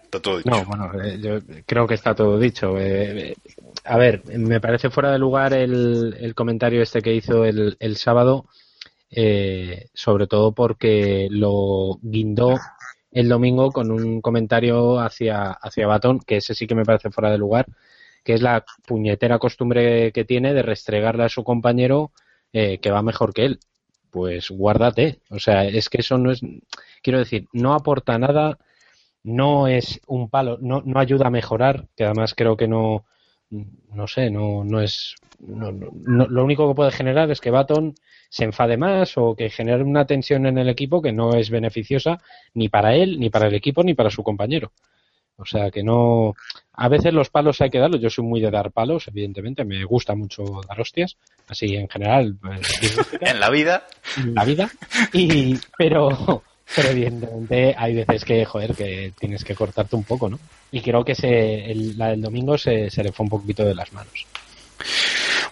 [0.04, 0.50] Está todo dicho.
[0.50, 2.78] No, bueno, eh, yo creo que está todo dicho.
[2.78, 3.36] Eh, eh,
[3.84, 7.96] a ver, me parece fuera de lugar el, el comentario este que hizo el, el
[7.96, 8.46] sábado,
[9.94, 12.56] sobre todo porque lo guindó
[13.10, 17.30] el domingo con un comentario hacia, hacia Batón, que ese sí que me parece fuera
[17.30, 17.66] de lugar,
[18.22, 22.12] que es la puñetera costumbre que tiene de restregarle a su compañero
[22.52, 23.60] que va mejor que él.
[24.10, 25.20] Pues guárdate.
[25.30, 26.40] O sea, es que eso no es.
[27.02, 28.58] Quiero decir, no aporta nada,
[29.22, 33.04] no es un palo, no, no ayuda a mejorar, que además creo que no.
[33.50, 35.14] No sé, no, no es.
[35.38, 37.94] No, no, lo único que puede generar es que Baton
[38.28, 42.20] se enfade más o que genere una tensión en el equipo que no es beneficiosa
[42.54, 44.72] ni para él, ni para el equipo, ni para su compañero.
[45.38, 46.34] O sea que no.
[46.72, 48.00] A veces los palos hay que darlos.
[48.00, 49.64] Yo soy muy de dar palos, evidentemente.
[49.64, 51.16] Me gusta mucho dar hostias.
[51.48, 52.36] Así en general.
[52.40, 52.60] pues,
[53.20, 54.70] En la vida, en la vida.
[55.12, 56.42] Y, pero,
[56.74, 60.38] pero evidentemente hay veces que, joder, que tienes que cortarte un poco, ¿no?
[60.72, 63.74] Y creo que se, el- la del domingo se, se le fue un poquito de
[63.74, 64.26] las manos.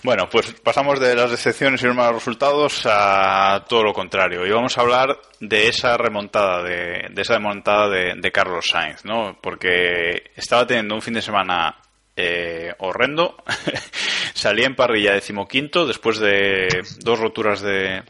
[0.04, 4.46] Bueno, pues pasamos de las decepciones y los malos resultados a todo lo contrario.
[4.46, 9.38] Y vamos a hablar de esa remontada, de, de esa remontada de, Carlos Sainz, ¿no?
[9.40, 11.78] Porque estaba teniendo un fin de semana
[12.14, 13.42] eh, horrendo.
[14.34, 18.02] Salía en parrilla decimoquinto después de dos roturas de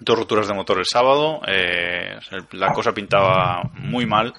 [0.00, 1.40] dos roturas de motor el sábado.
[1.48, 2.14] Eh,
[2.50, 4.34] la cosa pintaba muy mal.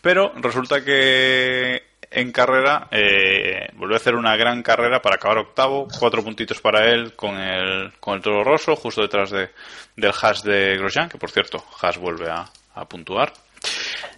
[0.00, 5.88] Pero resulta que en carrera eh, volvió a hacer una gran carrera para acabar octavo,
[5.98, 9.50] cuatro puntitos para él con el, con el Toro Rosso, justo detrás de,
[9.96, 12.44] del Haas de Grosjean, que por cierto, Haas vuelve a,
[12.74, 13.32] a puntuar.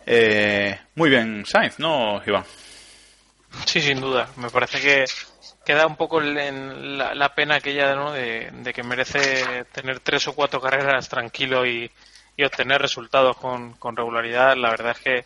[0.07, 2.45] Eh, muy bien, Sainz, ¿no, Iván?
[3.65, 4.29] Sí, sin duda.
[4.37, 5.05] Me parece que
[5.65, 8.13] queda un poco en la, la pena aquella ¿no?
[8.13, 11.91] de, de que merece tener tres o cuatro carreras tranquilo y,
[12.37, 14.57] y obtener resultados con, con regularidad.
[14.57, 15.25] La verdad es que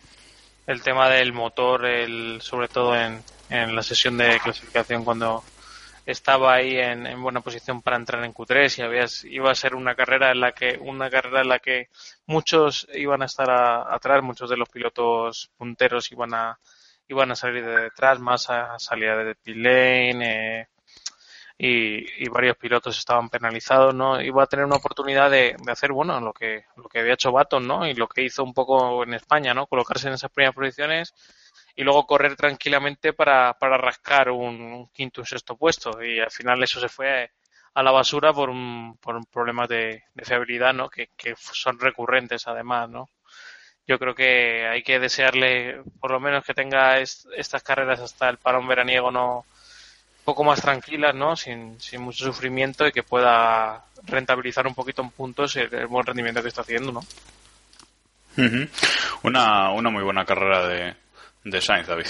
[0.65, 5.47] el tema del motor, el, sobre todo en, en la sesión de clasificación cuando
[6.05, 9.75] estaba ahí en, en buena posición para entrar en Q3 y habías, iba a ser
[9.75, 11.89] una carrera en la que una carrera en la que
[12.27, 16.59] muchos iban a estar a- atrás, muchos de los pilotos punteros iban a
[17.07, 20.67] iban a salir de detrás, Massa salía de pit lane eh,
[21.57, 24.21] y, y varios pilotos estaban penalizados, ¿no?
[24.21, 27.31] Iba a tener una oportunidad de, de hacer, bueno, lo que, lo que había hecho
[27.31, 27.87] Baton, ¿no?
[27.87, 29.67] Y lo que hizo un poco en España, ¿no?
[29.67, 31.13] Colocarse en esas primeras posiciones
[31.75, 36.03] y luego correr tranquilamente para, para rascar un, un quinto, un sexto puesto.
[36.03, 37.31] Y al final eso se fue
[37.73, 40.89] a la basura por, un, por un problemas de, de fiabilidad, ¿no?
[40.89, 43.09] Que, que son recurrentes además, ¿no?
[43.87, 48.29] Yo creo que hay que desearle, por lo menos que tenga est- estas carreras hasta
[48.29, 49.45] el parón veraniego, no
[50.25, 51.35] poco más tranquilas, ¿no?
[51.35, 56.05] Sin, sin mucho sufrimiento y que pueda rentabilizar un poquito en puntos el, el buen
[56.05, 57.01] rendimiento que está haciendo, ¿no?
[59.23, 60.93] Una, una muy buena carrera de,
[61.45, 62.07] de Sainz, David.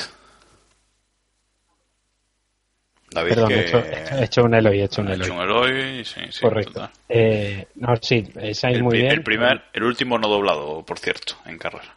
[3.11, 5.27] David, Perdón, que he hecho, he hecho un Eloy, he hecho un Eloy.
[5.27, 6.89] hecho un Eloy, sí, sí, Correcto.
[7.07, 9.11] Eh, no, sí, eh, Sainz El, muy bien.
[9.11, 11.93] el primer, el último no doblado, por cierto, en carrera.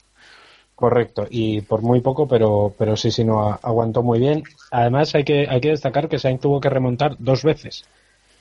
[0.78, 4.44] Correcto, y por muy poco, pero, pero sí, sí, no, aguantó muy bien.
[4.70, 7.84] Además, hay que, hay que destacar que Sainz tuvo que remontar dos veces.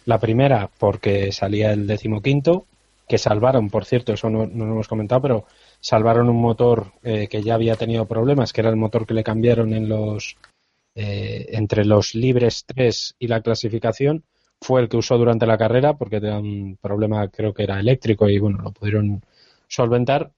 [0.06, 2.68] La primera, porque salía el decimoquinto,
[3.08, 5.46] que salvaron, por cierto, eso no, no lo hemos comentado, pero
[5.80, 9.24] salvaron un motor eh, que ya había tenido problemas, que era el motor que le
[9.24, 10.38] cambiaron en los
[10.94, 14.24] eh, entre los libres 3 y la clasificación.
[14.62, 18.30] Fue el que usó durante la carrera, porque tenía un problema, creo que era eléctrico,
[18.30, 19.24] y bueno, lo pudieron
[19.68, 20.34] solventar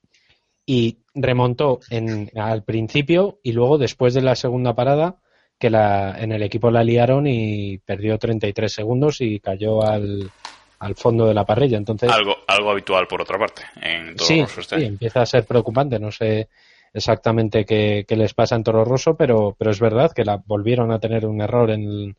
[0.71, 5.15] y remontó en, al principio y luego después de la segunda parada
[5.57, 10.29] que la, en el equipo la liaron y perdió 33 segundos y cayó al,
[10.77, 11.79] al fondo de la parrilla.
[11.79, 15.25] Entonces, Algo, algo habitual, por otra parte, en todo sí, Rosso este sí, empieza a
[15.25, 15.97] ser preocupante.
[15.97, 16.49] No sé
[16.93, 20.91] exactamente qué, qué les pasa en Toro Rosso, pero, pero es verdad que la volvieron
[20.91, 22.15] a tener un error en,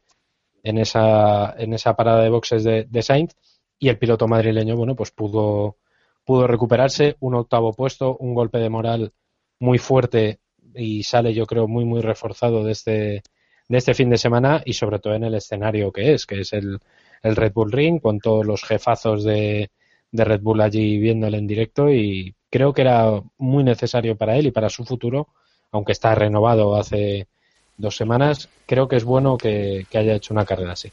[0.65, 3.37] en, esa, en esa parada de boxes de, de Sainz
[3.79, 5.77] y el piloto madrileño, bueno, pues pudo,
[6.25, 9.13] pudo recuperarse, un octavo puesto, un golpe de moral
[9.59, 10.41] muy fuerte
[10.75, 13.23] y sale yo creo muy muy reforzado de este,
[13.69, 16.53] de este fin de semana y sobre todo en el escenario que es, que es
[16.53, 16.79] el,
[17.23, 19.71] el Red Bull Ring con todos los jefazos de,
[20.13, 24.47] de Red Bull allí viéndole en directo y creo que era muy necesario para él
[24.47, 25.29] y para su futuro,
[25.71, 27.29] aunque está renovado hace
[27.77, 30.91] dos semanas, creo que es bueno que, que haya hecho una carrera así.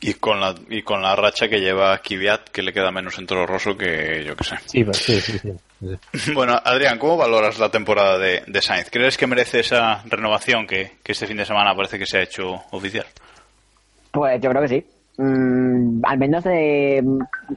[0.00, 3.26] Y con la y con la racha que lleva Kvyat, que le queda menos en
[3.26, 4.56] Toro Rosso que yo que sé.
[4.66, 5.52] Sí, pues, sí, sí, sí.
[6.34, 8.90] Bueno, Adrián, ¿cómo valoras la temporada de, de Sainz?
[8.90, 12.22] ¿Crees que merece esa renovación que, que este fin de semana parece que se ha
[12.22, 13.06] hecho oficial?
[14.12, 14.86] Pues yo creo que sí.
[15.18, 17.04] Mm, al menos de,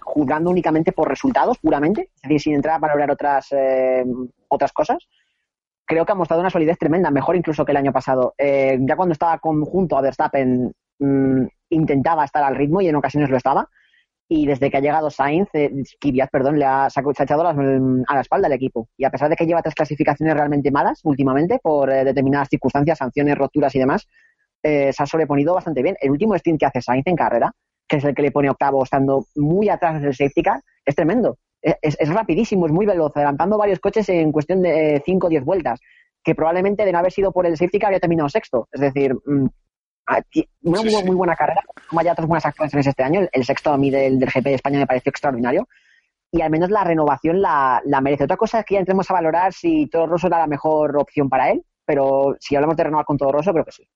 [0.02, 4.04] juzgando únicamente por resultados puramente, es decir, sin entrar a valorar otras, eh,
[4.48, 4.98] otras cosas,
[5.86, 8.34] creo que ha mostrado una solidez tremenda, mejor incluso que el año pasado.
[8.38, 13.30] Eh, ya cuando estaba conjunto a Verstappen, mm, intentaba estar al ritmo y en ocasiones
[13.30, 13.68] lo estaba.
[14.34, 17.58] Y desde que ha llegado Sainz, eh, Kvyat, perdón, le ha, se ha echado las,
[17.58, 18.88] a la espalda al equipo.
[18.95, 22.97] Y a pesar de que lleva tres clasificaciones realmente malas últimamente por eh, determinadas circunstancias,
[22.97, 24.08] sanciones, roturas y demás,
[24.64, 25.97] eh, se ha sobreponido bastante bien.
[25.99, 27.52] El último stint que hace Sainz en carrera,
[27.86, 31.38] que es el que le pone octavo estando muy atrás del safety car, es tremendo.
[31.62, 35.43] Es, es rapidísimo, es muy veloz, adelantando varios coches en cuestión de 5 o 10
[35.43, 35.82] vueltas,
[36.24, 38.70] que probablemente de no haber sido por el safety car habría terminado sexto.
[38.72, 39.14] Es decir,
[40.08, 43.22] mm, una Sí, muy, buena carrera, como haya otras buenas actuaciones este año.
[43.32, 45.68] El, sexto a mí del, del GP de España me pareció extraordinario.
[46.32, 48.24] Y al menos la renovación la, la merece.
[48.24, 51.28] Otra cosa es que ya entremos a valorar si Toro Rosso era la mejor opción
[51.30, 53.88] para él, pero si hablamos de renovar con Toro Rosso, creo que sí.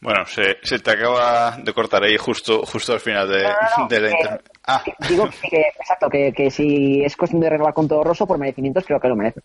[0.00, 3.82] Bueno, se, se te acaba de cortar ahí justo justo al final de, No, no,
[3.82, 7.50] no, de la que- inter- Ah, Digo que, exacto, que, que si es cuestión de
[7.50, 9.40] renovar con Toro Rosso por merecimientos, creo que lo merece.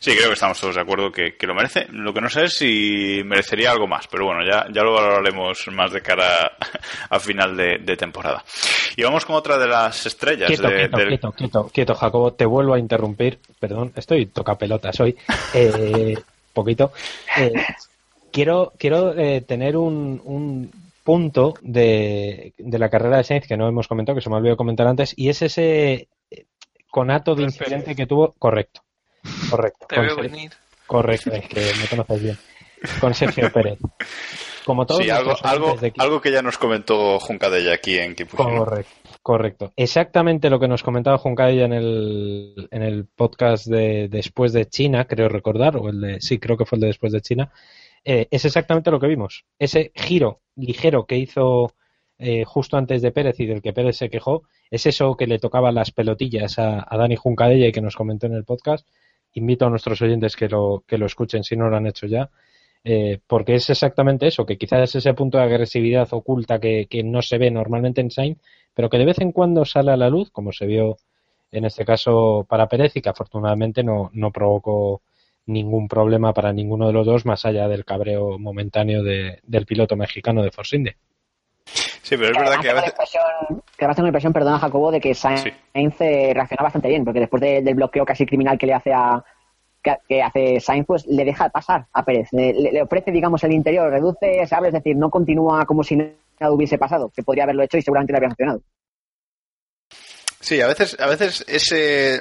[0.00, 1.86] Sí, creo que estamos todos de acuerdo que, que lo merece.
[1.90, 5.66] Lo que no sé es si merecería algo más, pero bueno, ya, ya lo valoraremos
[5.72, 6.52] más de cara
[7.10, 8.44] a, final de, de temporada.
[8.96, 12.32] Y vamos con otra de las estrellas Quieto, de- quieto, del- quieto, quieto, quieto, Jacobo,
[12.32, 13.38] te vuelvo a interrumpir.
[13.58, 15.16] Perdón, estoy toca pelotas hoy.
[15.54, 16.16] Eh,
[16.52, 16.92] poquito.
[17.36, 17.52] Eh,
[18.32, 20.70] quiero quiero eh, tener un, un
[21.02, 24.56] punto de, de la carrera de Sainz que no hemos comentado, que se me olvidó
[24.56, 26.08] comentar antes, y es ese
[26.90, 28.32] conato de incidente que tuvo.
[28.38, 28.82] Correcto.
[29.56, 29.86] Correcto.
[29.88, 30.52] Te veo venir.
[30.86, 32.38] Correcto, es que me conoces bien.
[33.00, 33.78] Con Sergio Pérez.
[34.64, 38.14] Como todos Sí, algo, algo, de algo que ya nos comentó Juncadella aquí en.
[38.14, 38.92] Correcto,
[39.22, 39.72] correcto.
[39.76, 45.06] Exactamente lo que nos comentaba Juncadella en el, en el podcast de después de China,
[45.06, 47.52] creo recordar, o el de, sí, creo que fue el de después de China,
[48.04, 49.44] eh, es exactamente lo que vimos.
[49.58, 51.74] Ese giro ligero que hizo
[52.18, 55.38] eh, justo antes de Pérez y del que Pérez se quejó, es eso que le
[55.38, 58.86] tocaba las pelotillas a, a Dani Juncadella y que nos comentó en el podcast.
[59.34, 62.30] Invito a nuestros oyentes que lo, que lo escuchen si no lo han hecho ya.
[62.84, 67.02] Eh, porque es exactamente eso, que quizás es ese punto de agresividad oculta que, que
[67.02, 68.38] no se ve normalmente en Sainz,
[68.74, 70.96] pero que de vez en cuando sale a la luz, como se vio
[71.50, 75.02] en este caso para Pérez y que afortunadamente no, no provocó
[75.46, 79.96] ningún problema para ninguno de los dos más allá del cabreo momentáneo de- del piloto
[79.96, 80.96] mexicano de Force India.
[82.04, 82.92] Sí, pero es verdad que a Además, tengo la veces...
[82.92, 85.52] impresión- que además tengo la impresión, perdona Jacobo, de que Sainz Sí.
[86.32, 89.24] reacciona bastante bien, porque después de- del bloqueo casi criminal que le hace a
[89.82, 93.90] que, que hace Sainz, pues le deja pasar a Pérez, le, ofrece, digamos, el interior,
[93.90, 97.62] reduce, se abre, es decir, no continúa como si nada hubiese pasado, que podría haberlo
[97.62, 98.60] hecho y seguramente le habría funcionado.
[100.44, 102.20] Sí, a veces, a veces ese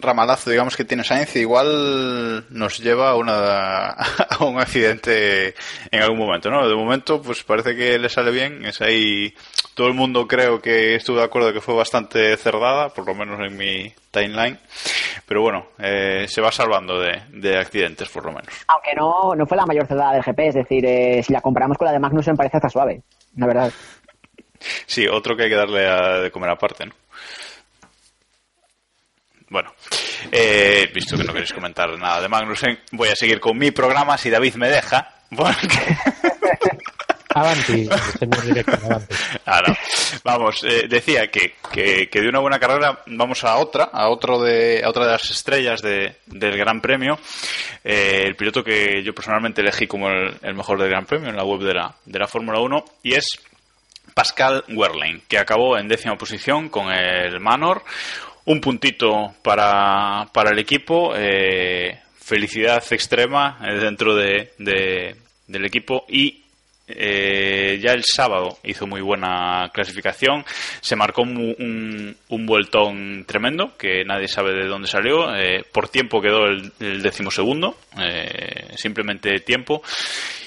[0.00, 3.90] ramalazo, digamos, que tiene Sainz, igual nos lleva a, una,
[4.30, 5.54] a un accidente
[5.92, 6.68] en algún momento, ¿no?
[6.68, 8.64] De momento, pues parece que le sale bien.
[8.64, 9.32] Es ahí,
[9.76, 13.38] todo el mundo creo que estuvo de acuerdo que fue bastante cerdada, por lo menos
[13.38, 14.58] en mi timeline.
[15.24, 18.52] Pero bueno, eh, se va salvando de, de accidentes, por lo menos.
[18.66, 21.78] Aunque no, no fue la mayor cedada del GP, es decir, eh, si la comparamos
[21.78, 23.02] con la de Magnussen parece hasta suave,
[23.36, 23.72] la verdad.
[24.86, 26.94] Sí, otro que hay que darle a, de comer aparte, ¿no?
[29.52, 29.74] Bueno,
[30.30, 34.16] eh, visto que no queréis comentar nada de Magnussen, voy a seguir con mi programa
[34.16, 35.14] si David me deja.
[35.28, 35.68] Porque...
[37.34, 37.88] Avanti,
[38.18, 39.14] señor director, avanti.
[39.46, 39.74] Ah, no.
[40.22, 44.38] Vamos, eh, decía que, que, que de una buena carrera vamos a otra, a otro
[44.42, 47.18] de, a otra de las estrellas de- del Gran Premio.
[47.84, 51.36] Eh, el piloto que yo personalmente elegí como el, el mejor del Gran Premio en
[51.36, 53.26] la web de la, de la Fórmula 1 y es
[54.12, 57.82] Pascal Wehrlein, que acabó en décima posición con el Manor.
[58.44, 61.12] Un puntito para, para el equipo.
[61.16, 65.16] eh, felicidad extrema eh, dentro de, de-
[65.48, 66.41] del equipo y
[66.88, 70.44] eh, ya el sábado hizo muy buena clasificación,
[70.80, 76.20] se marcó un, un, vueltón tremendo que nadie sabe de dónde salió, eh, por tiempo
[76.20, 79.82] quedó el, el decimosegundo, eh, simplemente tiempo,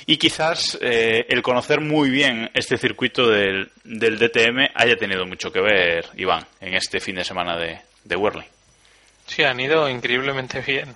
[0.05, 5.61] y quizás el conocer muy bien este circuito del, del, DTM haya tenido mucho que
[5.61, 8.43] ver, Iván, en este fin de semana de, de.
[9.25, 10.93] Sí, han ido increíblemente bien.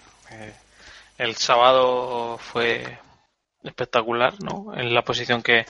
[1.17, 2.99] el sábado fue
[3.63, 4.73] espectacular, ¿no?
[4.75, 5.65] En la posición que,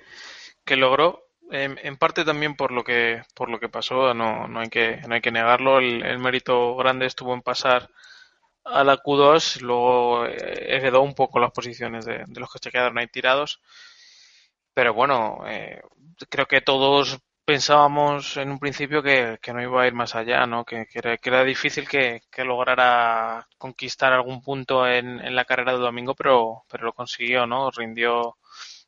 [0.65, 1.25] que logró.
[1.51, 5.15] En, parte también por lo que por lo que pasó, no, no hay que no
[5.15, 5.79] hay que negarlo.
[5.79, 7.89] El, mérito grande estuvo en pasar
[8.65, 12.99] a la Q2, luego eh, heredó un poco las posiciones de, los que se quedaron
[12.99, 13.61] ahí tirados.
[14.73, 15.81] Pero bueno, eh,
[16.29, 17.19] creo que todos
[17.49, 20.63] pensábamos en un principio que, no iba a ir más allá, ¿no?
[20.63, 26.83] Que, era, difícil que, lograra conquistar algún punto en, la carrera de domingo, pero, pero
[26.85, 27.71] lo consiguió, ¿no?
[27.71, 28.37] Rindió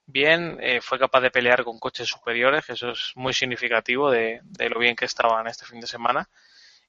[0.05, 4.41] bien, eh, fue capaz de pelear con coches superiores, que eso es muy significativo de,
[4.69, 6.29] lo bien que estaban este fin de semana.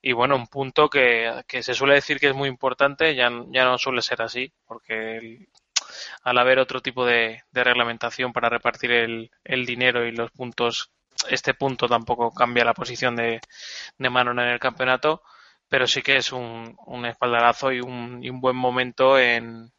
[0.03, 3.79] Y bueno, un punto que, se suele decir que es muy importante, ya, ya no
[3.79, 5.47] suele ser así, porque
[6.23, 10.93] al haber otro tipo de, reglamentación para repartir el, el dinero y los puntos
[11.29, 13.41] este punto tampoco cambia la posición de,
[13.99, 15.23] Manon en el campeonato,
[15.69, 19.73] pero sí que es un, espaldarazo y un, y un buen momento en,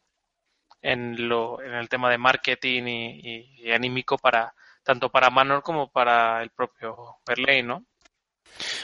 [0.82, 6.42] en, lo, en el tema de marketing y, anímico para tanto para Manor como para
[6.42, 7.84] el propio Verlaine, ¿no?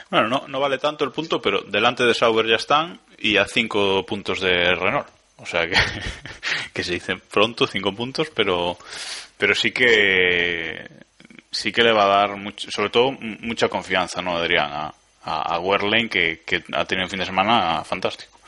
[0.08, 3.44] Bueno, no, no vale tanto el punto, pero delante de Sauber ya están y a
[3.44, 5.06] cinco puntos de Renault.
[5.36, 5.76] O sea que,
[6.72, 8.78] que se dice pronto, cinco puntos, pero,
[9.36, 10.86] pero sí que
[11.50, 14.70] sí que le va a dar, mucho, sobre todo, mucha confianza, ¿no, Adrián?
[14.72, 14.94] A,
[15.24, 15.60] a,
[16.10, 16.40] que,
[16.72, 18.38] ha tenido un fin de semana fantástico.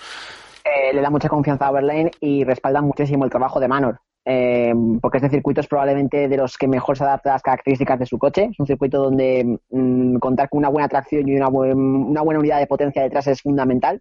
[0.64, 4.00] Eh, le da mucha confianza a Werlein y respalda muchísimo el trabajo de Manor.
[4.24, 7.98] Eh, porque este circuito es probablemente de los que mejor se adapta a las características
[7.98, 8.48] de su coche.
[8.52, 12.60] Es un circuito donde mm, contar con una buena tracción y una, una buena unidad
[12.60, 14.00] de potencia detrás es fundamental.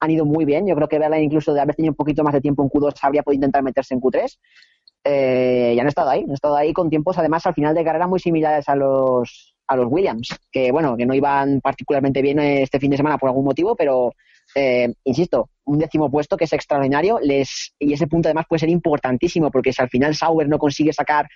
[0.00, 0.66] Han ido muy bien.
[0.66, 2.94] Yo creo que Verlaine, incluso de haber tenido un poquito más de tiempo en Q2,
[3.02, 4.38] habría podido intentar meterse en Q3
[5.10, 8.06] eh, y han estado ahí, han estado ahí con tiempos además al final de carrera
[8.06, 12.78] muy similares a los a los Williams, que bueno, que no iban particularmente bien este
[12.80, 14.12] fin de semana por algún motivo, pero
[14.54, 18.70] eh, insisto, un décimo puesto que es extraordinario, les y ese punto además puede ser
[18.70, 21.26] importantísimo porque si al final Sauber no consigue sacar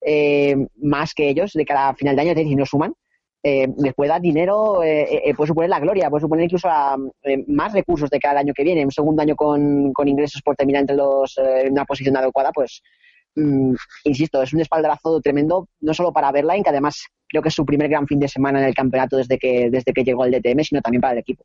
[0.00, 2.94] eh, más que ellos de cada final de año, es decir, si no suman,
[3.42, 6.68] eh, les puede dar dinero, eh, eh, puede suponer la gloria, puede suponer incluso
[7.46, 8.84] más recursos de cada año que viene.
[8.84, 12.82] Un segundo año con, con ingresos por terminar entre los en una posición adecuada, pues
[13.36, 13.74] Mm,
[14.04, 17.64] insisto, es un espaldarazo tremendo, no solo para Berline, que además creo que es su
[17.64, 20.62] primer gran fin de semana en el campeonato desde que, desde que llegó al DTM,
[20.62, 21.44] sino también para el equipo.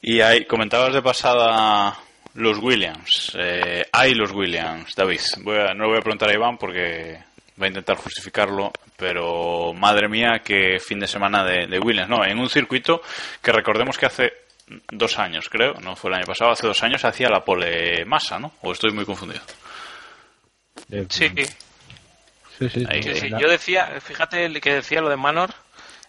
[0.00, 1.98] Y ahí, comentabas de pasada
[2.34, 3.36] los Williams.
[3.38, 5.20] Eh, hay los Williams, David.
[5.44, 7.18] no lo voy a preguntar a Iván porque
[7.60, 12.10] va a intentar justificarlo, pero madre mía, qué fin de semana de, de Williams.
[12.10, 13.00] No, en un circuito
[13.42, 14.32] que recordemos que hace
[14.90, 18.38] dos años, creo, no fue el año pasado, hace dos años hacía la pole masa,
[18.38, 18.52] ¿no?
[18.62, 19.42] ¿O estoy muy confundido?
[20.88, 21.30] Sí.
[22.58, 22.86] Sí, sí,
[23.40, 25.50] Yo decía, fíjate que decía lo de Manor,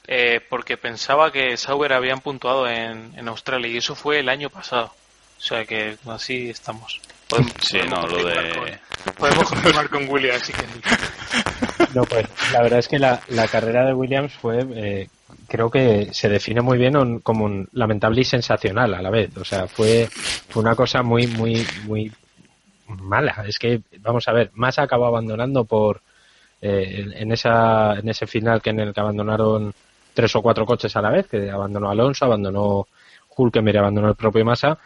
[0.07, 4.49] eh, porque pensaba que Sauber habían puntuado en, en, Australia y eso fue el año
[4.49, 4.93] pasado.
[5.37, 7.01] O sea que así estamos.
[7.27, 8.79] Podemos, sí, no, lo de...
[9.17, 11.87] podemos confirmar con Williams, que...
[11.95, 15.09] No, pues la verdad es que la, la carrera de Williams fue, eh,
[15.47, 19.35] creo que se define muy bien como un lamentable y sensacional a la vez.
[19.37, 20.07] O sea, fue,
[20.49, 22.11] fue una cosa muy, muy, muy
[22.87, 23.45] mala.
[23.47, 26.01] Es que, vamos a ver, Massa acabó abandonando por
[26.61, 29.73] eh, en, esa, en ese final que en el que abandonaron
[30.13, 32.87] tres o cuatro coches a la vez, que abandonó Alonso, abandonó
[33.35, 34.77] Hulkenberg, abandonó el propio Massa.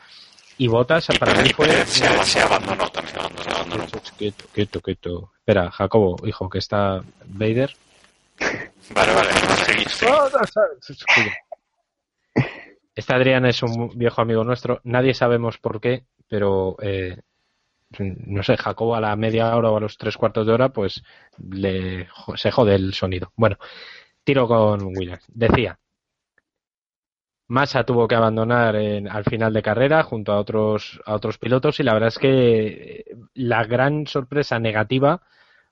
[0.58, 1.68] Y Botas para mí fue.
[1.86, 3.86] Se, abandonó también, abandonó,
[4.18, 5.32] Quieto, quieto, quieto.
[5.38, 7.74] Espera, Jacobo, hijo, que está Vader.
[8.92, 9.30] Vale, vale,
[12.96, 14.82] Este Adrián es un viejo amigo nuestro.
[14.84, 17.18] Nadie sabemos por qué, pero eh,
[17.98, 21.04] no sé, Jacobo a la media hora o a los tres cuartos de hora, pues
[21.50, 23.32] le, se jode el sonido.
[23.36, 23.58] Bueno,
[24.24, 25.26] tiro con Williams.
[25.30, 25.80] Decía,
[27.48, 31.84] Massa tuvo que abandonar al final de carrera junto a otros, a otros pilotos y
[31.84, 35.24] la verdad es que la gran sorpresa negativa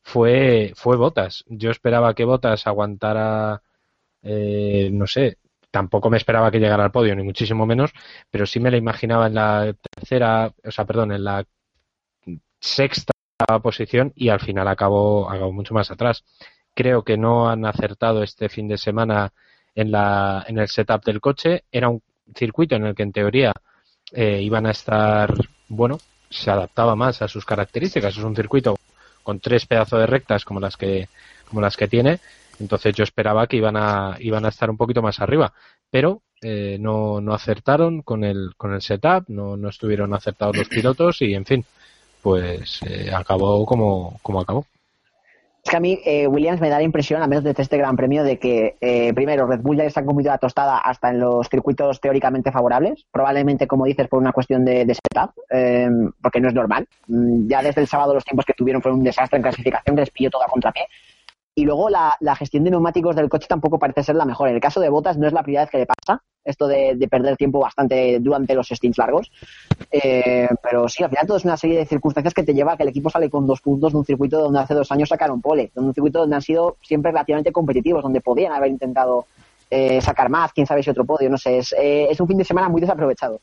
[0.02, 1.44] fue, fue Botas.
[1.48, 3.62] Yo esperaba que Botas aguantara,
[4.24, 5.38] eh, no sé,
[5.72, 7.92] tampoco me esperaba que llegara al podio, ni muchísimo menos,
[8.32, 11.46] pero sí me la imaginaba en la tercera, o sea, perdón, en la
[12.60, 13.14] sexta
[13.62, 16.24] posición y al final acabó, acabó mucho más atrás.
[16.74, 19.34] Creo que no han acertado este fin de semana
[19.76, 21.64] en, la, en el setup del coche.
[21.72, 22.02] Era un
[22.36, 23.54] circuito en el que en teoría
[24.12, 25.34] eh, iban a estar,
[25.68, 26.00] bueno,
[26.30, 28.18] se adaptaba más a sus características.
[28.18, 28.78] Es un circuito
[29.24, 31.10] con tres pedazos de rectas como las que
[31.50, 32.20] como las que tiene.
[32.60, 35.54] Entonces yo esperaba que iban a iban a estar un poquito más arriba,
[35.90, 40.70] pero eh, no, no acertaron con el con el setup, no, no estuvieron acertados los
[40.70, 41.66] pilotos y en fin,
[42.28, 44.66] pues eh, acabó como, como acabó.
[45.64, 47.96] Es que a mí eh, Williams me da la impresión, a menos desde este Gran
[47.96, 51.48] Premio, de que eh, primero Red Bull ya han comido la tostada hasta en los
[51.48, 55.88] circuitos teóricamente favorables, probablemente, como dices, por una cuestión de, setup, eh,
[56.22, 56.86] porque no es normal.
[57.08, 60.10] Mm, Ya desde el sábado los tiempos que tuvieron fueron un desastre en clasificación, les
[60.10, 60.84] pilló todo a contrapié.
[61.58, 64.48] Y luego la, la gestión de neumáticos del coche tampoco parece ser la mejor.
[64.48, 66.94] En el caso de Bottas no es la primera vez que le pasa esto de,
[66.96, 69.32] de perder tiempo bastante durante los stints largos.
[69.90, 72.78] Eh, pero sí, al final todo es una serie de circunstancias que te lleva a
[72.78, 75.42] que el equipo sale con dos puntos de un circuito donde hace dos años sacaron
[75.42, 79.26] pole, de un circuito donde han sido siempre relativamente competitivos, donde podían haber intentado
[79.72, 81.58] eh, sacar más, quién sabe si otro podio, no sé.
[81.58, 83.42] Es, eh, es un fin de semana muy desaprovechado.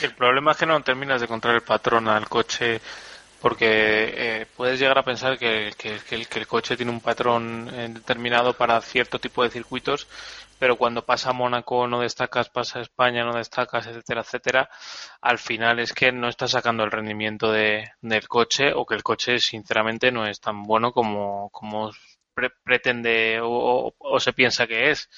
[0.00, 2.80] El problema es que no terminas de encontrar el patrón al coche
[3.42, 3.66] porque
[4.16, 5.76] eh, puedes llegar a pensar que, el,
[6.28, 10.06] que el coche tiene un patrón eh, determinado para cierto tipo de circuitos,
[10.58, 14.70] pero cuando pasa a Mónaco no destacas, pasa a España no destacas, etcétera, etcétera,
[15.20, 19.02] al final es que no estás sacando el rendimiento de, del coche o que el
[19.02, 21.90] coche sinceramente no es tan bueno como, como
[22.34, 25.08] pre- pretende o, o- se piensa que es.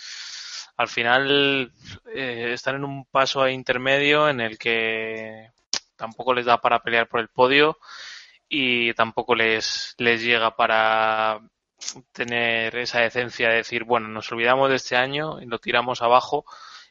[0.76, 1.70] Al final
[2.14, 5.50] eh, están en un paso intermedio en el que
[5.96, 7.78] tampoco les da para pelear por el podio
[8.48, 11.40] y tampoco les, les llega para
[12.12, 16.44] tener esa decencia de decir, bueno, nos olvidamos de este año y lo tiramos abajo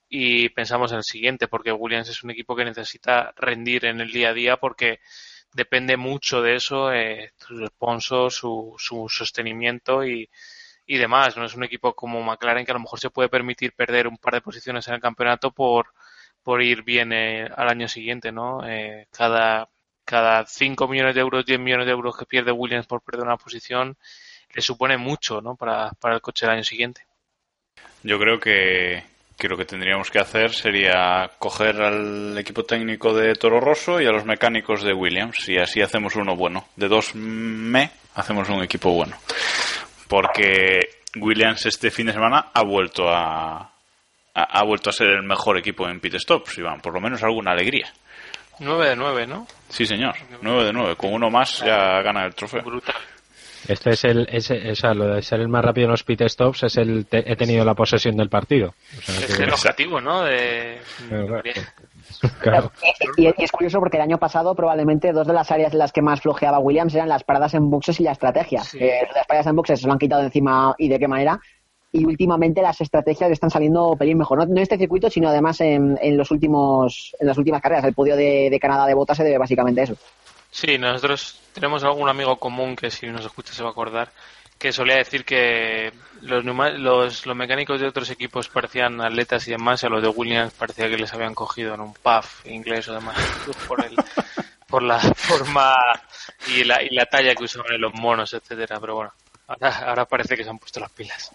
[0.09, 4.11] y pensamos en el siguiente, porque Williams es un equipo que necesita rendir en el
[4.11, 4.99] día a día porque
[5.53, 10.29] depende mucho de eso, eh, sus sponsors, su, su sostenimiento y,
[10.85, 11.37] y demás.
[11.37, 14.17] No es un equipo como McLaren que a lo mejor se puede permitir perder un
[14.17, 15.93] par de posiciones en el campeonato por,
[16.43, 18.67] por ir bien eh, al año siguiente, ¿no?
[18.67, 19.69] Eh, cada,
[20.05, 23.37] cada 5 millones de euros, 10 millones de euros que pierde Williams por perder una
[23.37, 23.97] posición
[24.53, 25.55] le supone mucho, ¿no?
[25.55, 27.05] Para, para el coche del año siguiente.
[28.03, 29.03] Yo creo que,
[29.39, 34.11] lo que tendríamos que hacer sería coger al equipo técnico de Toro Rosso y a
[34.11, 36.67] los mecánicos de Williams y así hacemos uno bueno.
[36.75, 39.17] De dos me hacemos un equipo bueno.
[40.07, 40.79] Porque
[41.15, 43.71] Williams este fin de semana ha vuelto a,
[44.33, 46.79] ha vuelto a ser el mejor equipo en pit stops, Iván.
[46.81, 47.91] Por lo menos alguna alegría.
[48.59, 49.47] 9 de 9, ¿no?
[49.69, 50.15] Sí, señor.
[50.41, 50.95] 9 de 9.
[50.95, 52.61] Con uno más ya gana el trofeo.
[52.63, 52.95] Brutal.
[53.67, 56.21] Este es el, ese, o sea, lo de ser el más rápido en los pit
[56.27, 58.73] stops es el, te- he tenido la posesión del partido.
[58.97, 60.21] O sea, Es que- el objetivo, ¿no?
[60.23, 60.79] De...
[61.09, 61.41] Claro,
[62.41, 62.71] claro.
[63.17, 65.91] Y, y es curioso porque el año pasado probablemente dos de las áreas en las
[65.93, 68.63] que más flojeaba Williams eran las paradas en boxes y la estrategia.
[68.63, 68.79] Sí.
[68.81, 71.39] Eh, las paradas en boxes se lo han quitado de encima y de qué manera.
[71.95, 74.39] Y últimamente las estrategias están saliendo pelín mejor.
[74.39, 77.85] No, en este circuito, sino además en, en los últimos, en las últimas carreras.
[77.85, 79.95] El podio de, Canadá de Bota se debe básicamente a eso.
[80.49, 84.09] Sí, nosotros tenemos algún amigo común que si nos escucha se va a acordar,
[84.57, 89.85] que solía decir que los, los mecánicos de otros equipos parecían atletas y demás, y
[89.85, 93.17] a los de Williams parecía que les habían cogido en un puff inglés o demás,
[93.67, 93.95] por, el,
[94.67, 95.75] por la forma
[96.47, 99.13] y la, y la talla que usaban en los monos, etcétera Pero bueno,
[99.59, 101.31] ahora, ahora parece que se han puesto las pilas.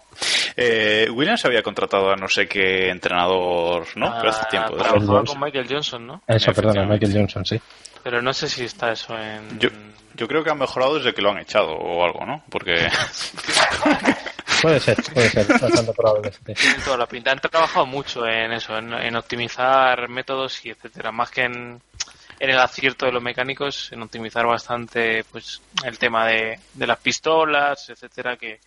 [0.55, 4.13] Eh, Williams había contratado a no sé qué entrenador, ¿no?
[4.17, 4.77] Pero hace Ah, tiempo.
[4.77, 6.21] trabajaba con Michael Johnson, ¿no?
[6.27, 6.85] Eso, perdona.
[6.85, 7.59] Michael Johnson, sí.
[8.03, 9.59] Pero no sé si está eso en...
[9.59, 9.69] Yo,
[10.15, 12.43] yo creo que ha mejorado desde que lo han echado o algo, ¿no?
[12.49, 12.87] Porque
[14.61, 16.31] Puede ser, puede ser, bastante probable.
[16.53, 17.31] Tienen toda la pinta.
[17.31, 21.81] Han trabajado mucho en eso, en, en optimizar métodos y etcétera, más que en,
[22.39, 26.99] en el acierto de los mecánicos, en optimizar bastante pues el tema de, de las
[26.99, 28.59] pistolas, etcétera, que,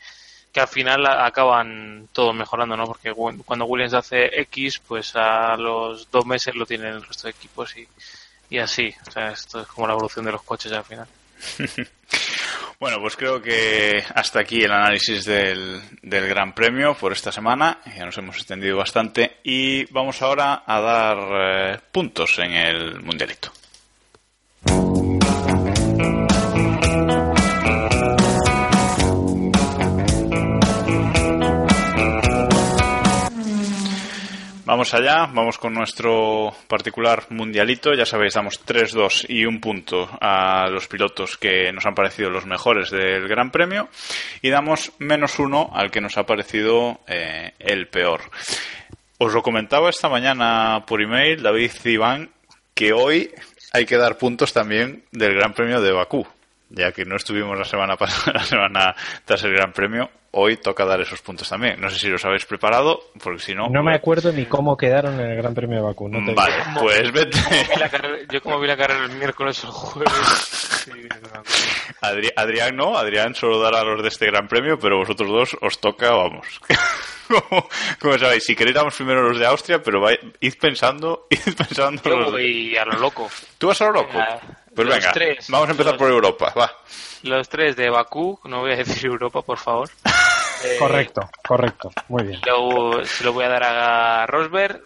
[0.52, 2.84] que al final acaban todos mejorando, ¿no?
[2.86, 7.24] Porque cu- cuando Williams hace X, pues a los dos meses lo tienen el resto
[7.28, 7.86] de equipos y,
[8.50, 8.94] y así.
[9.08, 11.06] O sea, esto es como la evolución de los coches al final.
[12.78, 17.78] Bueno, pues creo que hasta aquí el análisis del, del Gran Premio por esta semana.
[17.96, 23.52] Ya nos hemos extendido bastante y vamos ahora a dar eh, puntos en el Mundialito.
[34.72, 37.92] Vamos allá, vamos con nuestro particular mundialito.
[37.92, 42.46] Ya sabéis, damos 3-2 y un punto a los pilotos que nos han parecido los
[42.46, 43.90] mejores del Gran Premio
[44.40, 48.22] y damos menos uno al que nos ha parecido eh, el peor.
[49.18, 52.30] Os lo comentaba esta mañana por email, David Iván,
[52.72, 53.30] que hoy
[53.74, 56.26] hay que dar puntos también del Gran Premio de Bakú.
[56.74, 58.94] Ya que no estuvimos la semana pasada, la semana
[59.24, 61.80] tras el Gran Premio, hoy toca dar esos puntos también.
[61.80, 63.68] No sé si los habéis preparado, porque si no...
[63.68, 66.08] No me acuerdo ni cómo quedaron en el Gran Premio de Bakú.
[66.08, 67.38] No te Vale, pues vete.
[67.74, 70.12] Vi la carrera- yo como vi la carrera el miércoles o el jueves.
[70.84, 70.90] sí.
[72.00, 75.78] Adri- Adrián no, Adrián solo dará los de este Gran Premio, pero vosotros dos os
[75.80, 76.46] toca, vamos.
[77.28, 77.68] como,
[78.00, 82.02] como sabéis, si queréis damos primero los de Austria, pero vai- id pensando, id pensando
[82.04, 83.30] Yo los de- voy a lo loco.
[83.58, 84.12] ¿Tú vas a lo loco?
[84.18, 84.40] Venga,
[84.74, 86.72] pues los venga, tres, vamos a empezar los- por Europa, va.
[87.22, 89.88] Los tres de Bakú, no voy a decir Europa, por favor.
[90.64, 91.90] Eh, Correcto, correcto.
[92.06, 92.40] Muy bien.
[92.46, 94.80] Luego se lo voy a dar a Rosberg.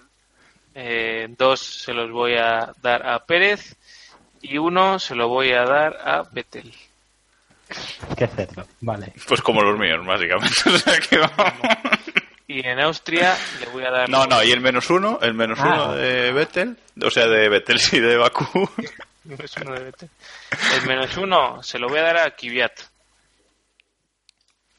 [0.75, 3.77] eh, dos se los voy a dar a Pérez.
[4.41, 6.73] Y uno se lo voy a dar a Vettel.
[8.17, 8.65] Qué cerdo.
[8.81, 9.13] Vale.
[9.29, 10.55] Pues como los míos, básicamente.
[10.67, 11.53] O sea que vamos.
[12.49, 14.09] Y en Austria le voy a dar.
[14.09, 15.67] No, no, y el menos uno, el menos Ah.
[15.67, 18.47] uno de Vettel, o sea, de Vettel, sí, de Bakú.
[19.27, 20.11] Menos uno de Vettel.
[20.75, 22.73] El menos uno se lo voy a dar a Kvyat.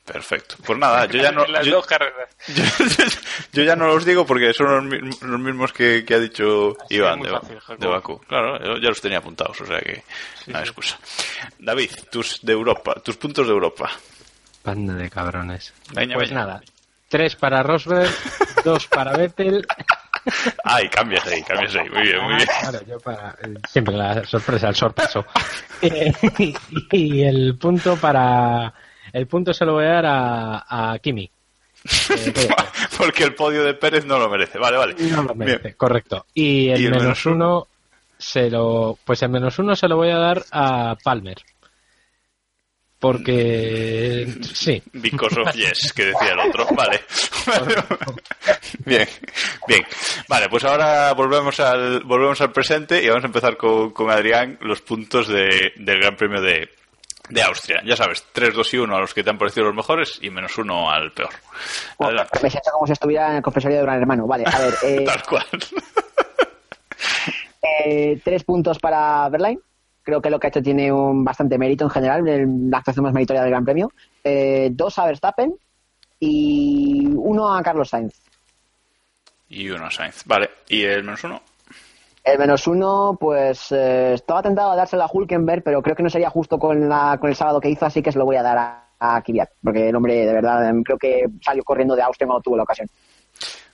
[0.05, 0.55] Perfecto.
[0.65, 2.29] Pues nada, yo ya no, las yo, dos carreras.
[2.47, 3.05] yo-
[3.51, 6.77] yo ya no los digo porque son los, mi- los mismos que, que ha dicho
[6.81, 8.19] Así Iván es muy de, fácil, de Bakú.
[8.19, 10.03] Claro, yo ya los tenía apuntados, o sea que
[10.47, 10.97] no hay excusa.
[11.59, 13.91] David, tus de Europa, tus puntos de Europa.
[14.63, 15.73] Panda de cabrones.
[15.93, 16.41] Veña, Pues veña.
[16.45, 16.61] nada.
[17.09, 18.09] Tres para Rosberg,
[18.63, 19.65] dos para Vettel.
[20.63, 21.89] Ay, cambias ahí, cambias ahí.
[21.89, 22.47] Muy bien, muy bien.
[22.61, 23.35] Claro, yo para.
[23.69, 25.25] Siempre la sorpresa, el sorpaso.
[25.79, 26.55] Eh, y,
[26.91, 28.73] y el punto para.
[29.13, 31.29] El punto se lo voy a dar a, a Kimi.
[32.09, 32.33] Eh.
[32.97, 34.57] Porque el podio de Pérez no lo merece.
[34.57, 34.95] Vale, vale.
[35.11, 35.75] No lo merece, Bien.
[35.77, 36.25] correcto.
[36.33, 37.67] Y el, ¿Y el menos, menos uno
[38.17, 38.97] se lo.
[39.05, 41.37] Pues el menos uno se lo voy a dar a Palmer.
[42.99, 44.27] Porque.
[44.53, 44.81] Sí.
[44.93, 46.65] Because of yes, que decía el otro.
[46.75, 47.01] Vale.
[48.85, 49.07] bien,
[49.67, 49.83] bien.
[50.27, 54.57] Vale, pues ahora volvemos al, volvemos al presente y vamos a empezar con, con Adrián
[54.61, 56.69] los puntos de, del Gran Premio de,
[57.29, 57.81] de Austria.
[57.85, 60.29] Ya sabes, 3, 2 y 1 a los que te han parecido los mejores y
[60.29, 61.29] menos uno al peor.
[61.99, 62.39] Adelante.
[62.41, 64.25] Me siento como si estuviera en el confesorio de Gran Hermano.
[64.27, 64.73] Vale, a ver.
[64.83, 65.45] eh, Tal cual.
[67.85, 69.59] Eh, tres puntos para Berline.
[70.07, 73.03] Creo que lo que ha hecho tiene un bastante mérito en general, en la actuación
[73.03, 73.91] más meritoria del Gran Premio.
[74.23, 75.53] Eh, dos a Verstappen
[76.17, 78.13] y uno a Carlos Sainz.
[79.49, 80.23] Y uno a Sainz.
[80.25, 81.41] Vale, ¿y el menos uno?
[82.23, 86.09] El menos uno, pues eh, estaba tentado a dárselo a Hulkenberg, pero creo que no
[86.09, 88.43] sería justo con, la, con el sábado que hizo, así que se lo voy a
[88.43, 88.87] dar a,
[89.17, 92.41] a Kvyat, porque el hombre de verdad em, creo que salió corriendo de Austria cuando
[92.43, 92.87] tuvo la ocasión.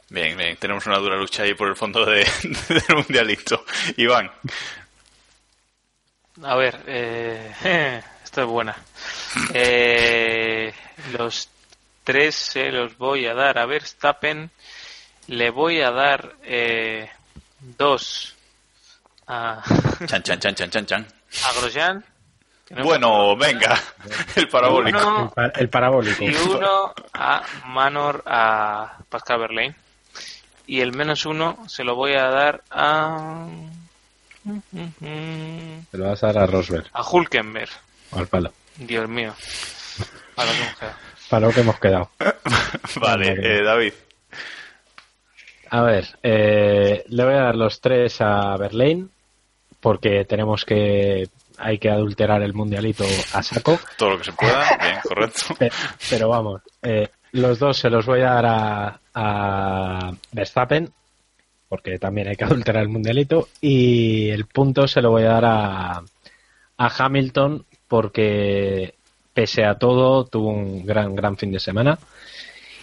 [0.09, 2.25] Bien, bien, tenemos una dura lucha ahí por el fondo de-
[2.69, 3.63] del mundialito.
[3.97, 4.31] Iván,
[6.41, 8.75] A ver, eh, esto es buena.
[9.53, 10.73] Eh,
[11.17, 11.49] los
[12.03, 14.49] tres se los voy a dar a Verstappen.
[15.27, 17.09] Le voy a dar eh,
[17.59, 18.35] dos
[19.27, 19.61] a,
[20.07, 21.07] chan, chan, chan, chan, chan, chan.
[21.45, 22.03] a Grosjean.
[22.71, 23.79] no Bueno, venga,
[24.35, 24.97] el parabólico.
[24.99, 26.23] Uno, El, pa- el parabólico.
[26.25, 29.75] y uno a Manor a Pascal Verlaine.
[30.65, 33.47] Y el menos uno se lo voy a dar a.
[34.43, 36.85] Se lo vas a dar a Rosberg.
[36.93, 37.69] A Hulkenberg.
[38.11, 38.51] o Al palo.
[38.77, 39.33] Dios mío.
[40.35, 40.95] A lo que hemos quedado.
[41.29, 42.09] Para lo que hemos quedado.
[43.01, 43.93] Vale, eh, David.
[45.69, 49.09] A ver, eh, le voy a dar los tres a Berlín
[49.79, 51.27] porque tenemos que
[51.57, 53.79] hay que adulterar el mundialito a saco.
[53.97, 55.55] Todo lo que se pueda, bien, correcto.
[55.57, 55.71] Pe-
[56.09, 60.91] Pero vamos, eh, los dos se los voy a dar a, a Verstappen
[61.73, 65.45] porque también hay que adulterar el mundialito y el punto se lo voy a dar
[65.45, 66.03] a,
[66.77, 68.93] a Hamilton porque
[69.33, 71.97] pese a todo tuvo un gran gran fin de semana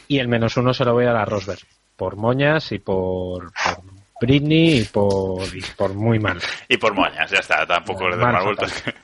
[0.08, 1.60] y el menos uno se lo voy a dar a Rosberg
[1.96, 3.84] por moñas y por, por
[4.20, 6.40] Britney y por, y por muy mal.
[6.68, 8.84] Y por moñas, ya está, tampoco le doy más vueltas.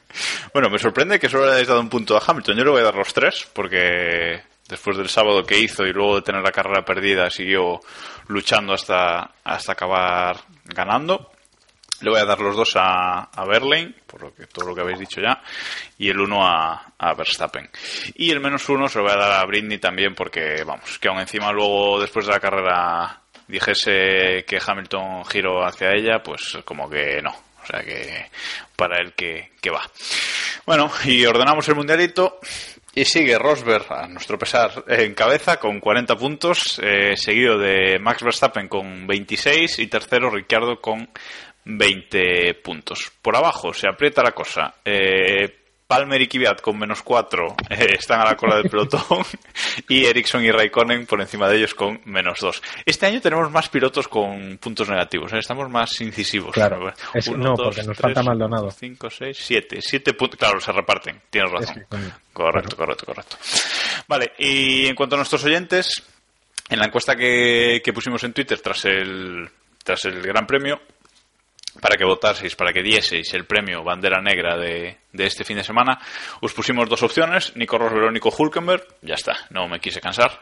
[0.54, 2.56] Bueno, me sorprende que solo le hayáis dado un punto a Hamilton.
[2.56, 6.16] Yo le voy a dar los tres, porque después del sábado que hizo y luego
[6.16, 7.80] de tener la carrera perdida, siguió
[8.28, 11.32] luchando hasta, hasta acabar ganando.
[12.02, 14.82] Le voy a dar los dos a, a Berlin, por lo que, todo lo que
[14.82, 15.42] habéis dicho ya,
[15.96, 17.70] y el uno a, a Verstappen.
[18.16, 21.08] Y el menos uno se lo voy a dar a Britney también, porque, vamos, que
[21.08, 26.90] aún encima luego, después de la carrera, dijese que Hamilton giró hacia ella, pues como
[26.90, 27.30] que no.
[27.30, 28.30] O sea que
[28.76, 29.82] para él que, que va.
[30.66, 32.38] Bueno, y ordenamos el mundialito.
[32.98, 38.22] Y sigue Rosberg, a nuestro pesar, en cabeza con 40 puntos, eh, seguido de Max
[38.22, 41.06] Verstappen con 26 y tercero Ricciardo con
[41.64, 43.12] 20 puntos.
[43.20, 44.76] Por abajo se aprieta la cosa.
[44.82, 49.24] Eh, Palmer y Kvyat con menos 4 eh, están a la cola del pelotón
[49.88, 52.62] y Ericsson y Raikkonen por encima de ellos con menos 2.
[52.84, 55.38] Este año tenemos más pilotos con puntos negativos, ¿eh?
[55.38, 56.52] estamos más incisivos.
[56.52, 58.70] Claro, es, Uno, no, dos, porque nos tres, falta Maldonado.
[58.70, 59.78] 5, 6, 7.
[59.80, 61.78] 7 puntos, claro, se reparten, tienes razón.
[61.78, 61.96] Es que,
[62.32, 63.36] correcto, correcto, correcto.
[64.08, 66.02] Vale, y en cuanto a nuestros oyentes,
[66.68, 69.48] en la encuesta que, que pusimos en Twitter tras el,
[69.84, 70.80] tras el Gran Premio,
[71.80, 75.98] para que votaseis, para que dieseis el premio Bandera Negra de, este fin de semana,
[76.40, 80.38] os pusimos dos opciones, Nico Rosberg o Nico Hulkenberg, ya está, no me quise cansar,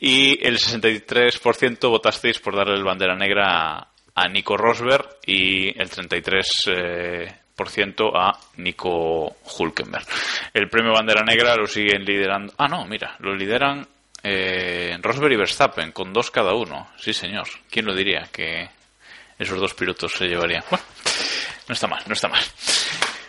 [0.00, 6.64] y el 63% votasteis por darle el Bandera Negra a, Nico Rosberg y el 33%
[6.68, 7.32] eh,
[8.14, 10.06] a Nico Hulkenberg.
[10.52, 12.52] El premio Bandera Negra lo siguen liderando.
[12.58, 13.86] Ah, no, mira, lo lideran
[14.22, 16.88] eh, Rosberg y Verstappen, con dos cada uno.
[16.96, 17.46] Sí, señor.
[17.70, 18.68] ¿Quién lo diría que
[19.38, 20.64] esos dos pilotos se llevarían.
[20.70, 20.84] Bueno,
[21.68, 22.42] no está mal, no está mal.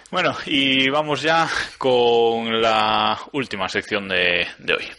[0.10, 4.90] Bueno, y vamos ya con la última sección de, de hoy.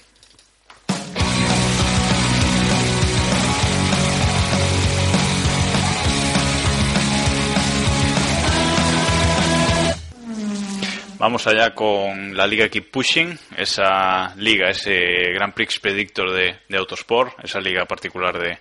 [11.18, 16.78] Vamos allá con la liga Keep Pushing, esa liga, ese Grand Prix Predictor de, de
[16.78, 18.58] Autosport, esa liga particular de,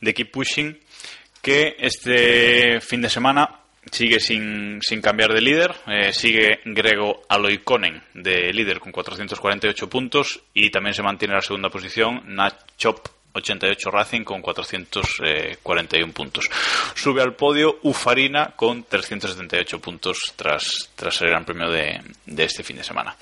[0.00, 0.78] de Keep Pushing,
[1.42, 3.60] que este fin de semana
[3.90, 5.74] sigue sin, sin cambiar de líder.
[5.86, 11.42] Eh, sigue Grego Aloikonen de líder con 448 puntos y también se mantiene en la
[11.42, 16.48] segunda posición Nachop 88 Racing con 441 puntos.
[16.94, 22.62] Sube al podio Ufarina con 378 puntos tras, tras el Gran Premio de, de este
[22.62, 23.16] fin de semana.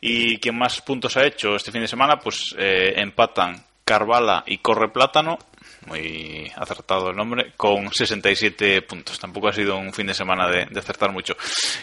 [0.00, 2.18] ¿Y quien más puntos ha hecho este fin de semana?
[2.18, 5.38] Pues eh, empatan Carvala y Corre Plátano
[5.86, 9.18] muy acertado el nombre, con 67 puntos.
[9.18, 11.36] Tampoco ha sido un fin de semana de, de, acertar mucho.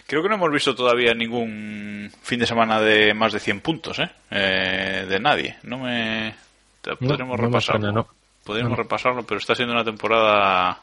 [0.07, 3.99] Creo que no hemos visto todavía ningún fin de semana de más de 100 puntos,
[3.99, 4.09] ¿eh?
[4.29, 5.57] eh de nadie.
[5.63, 6.35] No me.
[6.81, 7.91] Podremos no, repasarlo.
[7.91, 8.07] No
[8.43, 10.79] Podríamos repasarlo, pero está siendo una temporada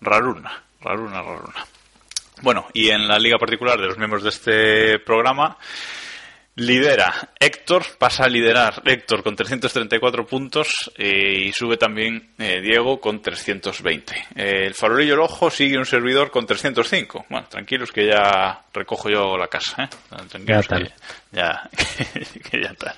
[0.00, 0.62] raruna.
[0.80, 1.66] Raruna, raruna.
[2.42, 5.56] Bueno, y en la liga particular de los miembros de este programa.
[6.58, 12.98] Lidera Héctor, pasa a liderar Héctor con 334 puntos eh, y sube también eh, Diego
[12.98, 14.14] con 320.
[14.34, 17.26] Eh, el farolillo el ojo sigue un servidor con 305.
[17.28, 19.84] Bueno, tranquilos que ya recojo yo la casa.
[19.84, 19.88] ¿eh?
[20.30, 20.92] Tranquilos ya que,
[21.30, 21.70] ya,
[22.50, 22.94] que ya tal.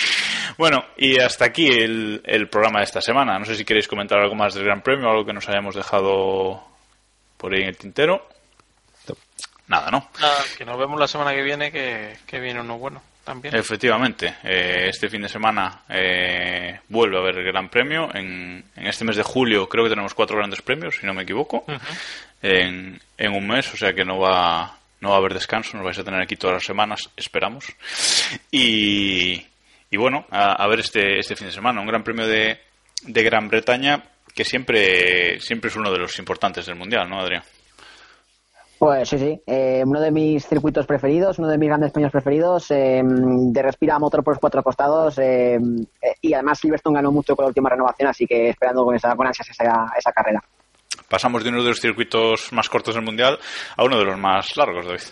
[0.56, 3.38] bueno, y hasta aquí el, el programa de esta semana.
[3.38, 6.64] No sé si queréis comentar algo más del Gran Premio, algo que nos hayamos dejado
[7.36, 8.31] por ahí en el tintero
[9.68, 10.08] nada, ¿no?
[10.20, 13.54] Nada, que nos vemos la semana que viene, que, que viene uno bueno también.
[13.54, 18.08] Efectivamente, eh, este fin de semana eh, vuelve a haber el Gran Premio.
[18.14, 21.22] En, en, este mes de julio creo que tenemos cuatro grandes premios, si no me
[21.22, 21.80] equivoco, uh -huh.
[22.42, 25.84] en, en, un mes, o sea que no va, no va a haber descanso, nos
[25.84, 27.66] vais a tener aquí todas las semanas, esperamos.
[28.50, 29.46] Y,
[29.90, 32.60] y bueno, a, a, ver este, este fin de semana, un Gran Premio de,
[33.02, 34.02] de Gran Bretaña
[34.34, 37.42] que siempre, siempre es uno de los importantes del Mundial, ¿no, Adrián?
[38.82, 39.40] Pues sí, sí.
[39.46, 43.96] Eh, uno de mis circuitos preferidos, uno de mis grandes premios preferidos, eh, de respira
[44.00, 45.20] motor por los cuatro costados.
[45.20, 45.56] Eh,
[46.20, 49.24] y además Silverstone ganó mucho con la última renovación, así que esperando con, esa, con
[49.24, 50.42] ansias esa, esa carrera.
[51.08, 53.38] Pasamos de uno de los circuitos más cortos del mundial
[53.76, 55.02] a uno de los más largos, David.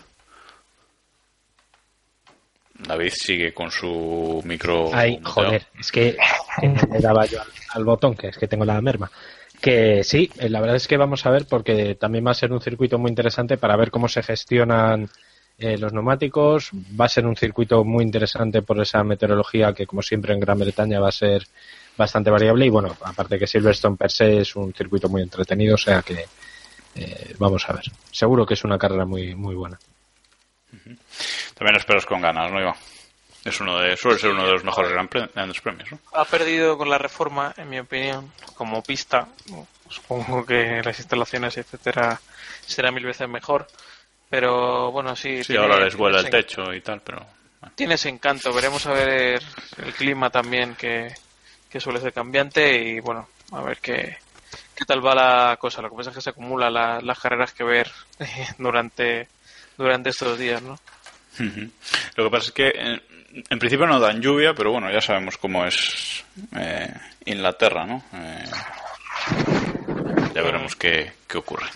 [2.88, 4.90] David sigue con su micro.
[4.92, 6.16] Ay, joder, es que
[6.60, 9.08] le daba yo al, al botón, que es que tengo la merma.
[9.60, 12.60] Que sí, la verdad es que vamos a ver porque también va a ser un
[12.60, 15.08] circuito muy interesante para ver cómo se gestionan
[15.58, 16.70] eh, los neumáticos.
[16.98, 20.58] Va a ser un circuito muy interesante por esa meteorología que, como siempre, en Gran
[20.58, 21.46] Bretaña va a ser
[21.96, 22.64] bastante variable.
[22.64, 26.24] Y bueno, aparte que Silverstone per se es un circuito muy entretenido, o sea que
[26.94, 27.84] eh, vamos a ver.
[28.10, 29.78] Seguro que es una carrera muy, muy buena.
[31.54, 32.74] También esperas con ganas, ¿no, Iván?
[33.44, 35.90] Es uno de, suele ser uno de los mejores grandes premios.
[35.92, 35.98] ¿no?
[36.12, 39.28] Ha perdido con la reforma, en mi opinión, como pista.
[39.88, 42.20] Supongo que las instalaciones, etcétera,
[42.66, 43.66] será mil veces mejor.
[44.28, 45.38] Pero bueno, sí.
[45.38, 47.26] Sí, tiene, ahora les vuela el techo y tal, pero.
[47.60, 47.74] Bueno.
[47.74, 48.52] Tiene ese encanto.
[48.52, 49.42] Veremos a ver
[49.78, 51.12] el clima también, que,
[51.68, 52.78] que suele ser cambiante.
[52.78, 54.18] Y bueno, a ver qué,
[54.74, 55.82] qué tal va la cosa.
[55.82, 57.90] Lo que pasa es que se acumulan la, las carreras que ver
[58.58, 59.28] durante,
[59.76, 60.78] durante estos días, ¿no?
[62.16, 63.02] Lo que pasa es que eh,
[63.32, 66.24] en principio no dan lluvia, pero bueno, ya sabemos cómo es
[66.56, 66.92] eh,
[67.26, 68.02] Inglaterra, ¿no?
[68.12, 68.44] Eh,
[70.34, 71.66] ya veremos qué, qué, ocurre.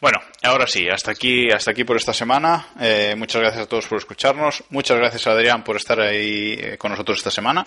[0.00, 2.66] Bueno, ahora sí, hasta aquí, hasta aquí por esta semana.
[2.80, 4.64] Eh, muchas gracias a todos por escucharnos.
[4.70, 7.64] Muchas gracias Adrián por estar ahí con nosotros esta semana.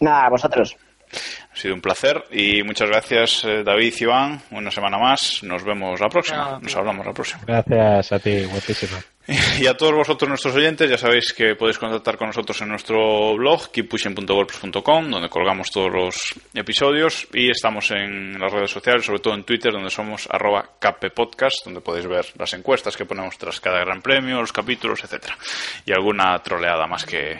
[0.00, 0.76] Nada, vosotros.
[1.52, 4.40] Ha sido un placer y muchas gracias eh, David y Iván.
[4.50, 5.42] Una semana más.
[5.42, 6.58] Nos vemos la próxima.
[6.60, 7.42] Nos hablamos la próxima.
[7.46, 8.98] Gracias a ti, guapísima.
[9.58, 13.34] Y a todos vosotros nuestros oyentes, ya sabéis que podéis contactar con nosotros en nuestro
[13.36, 19.34] blog, keeppushing.wordpress.com, donde colgamos todos los episodios y estamos en las redes sociales, sobre todo
[19.34, 20.68] en Twitter, donde somos arroba
[21.64, 25.36] donde podéis ver las encuestas que ponemos tras cada gran premio, los capítulos, etcétera
[25.86, 27.38] Y alguna troleada más que,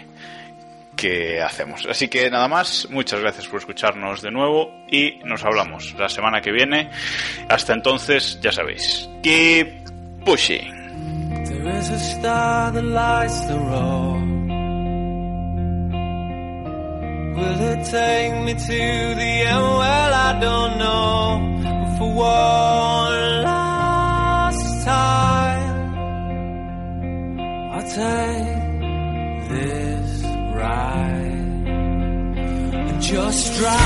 [0.96, 1.86] que hacemos.
[1.86, 6.40] Así que nada más, muchas gracias por escucharnos de nuevo y nos hablamos la semana
[6.40, 6.90] que viene.
[7.48, 9.68] Hasta entonces, ya sabéis, keep
[10.24, 10.72] pushing.
[30.64, 31.66] drive
[32.90, 33.78] and just drive.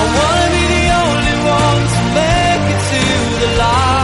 [0.00, 3.02] I wanna be the only one to make it to
[3.42, 3.99] the light.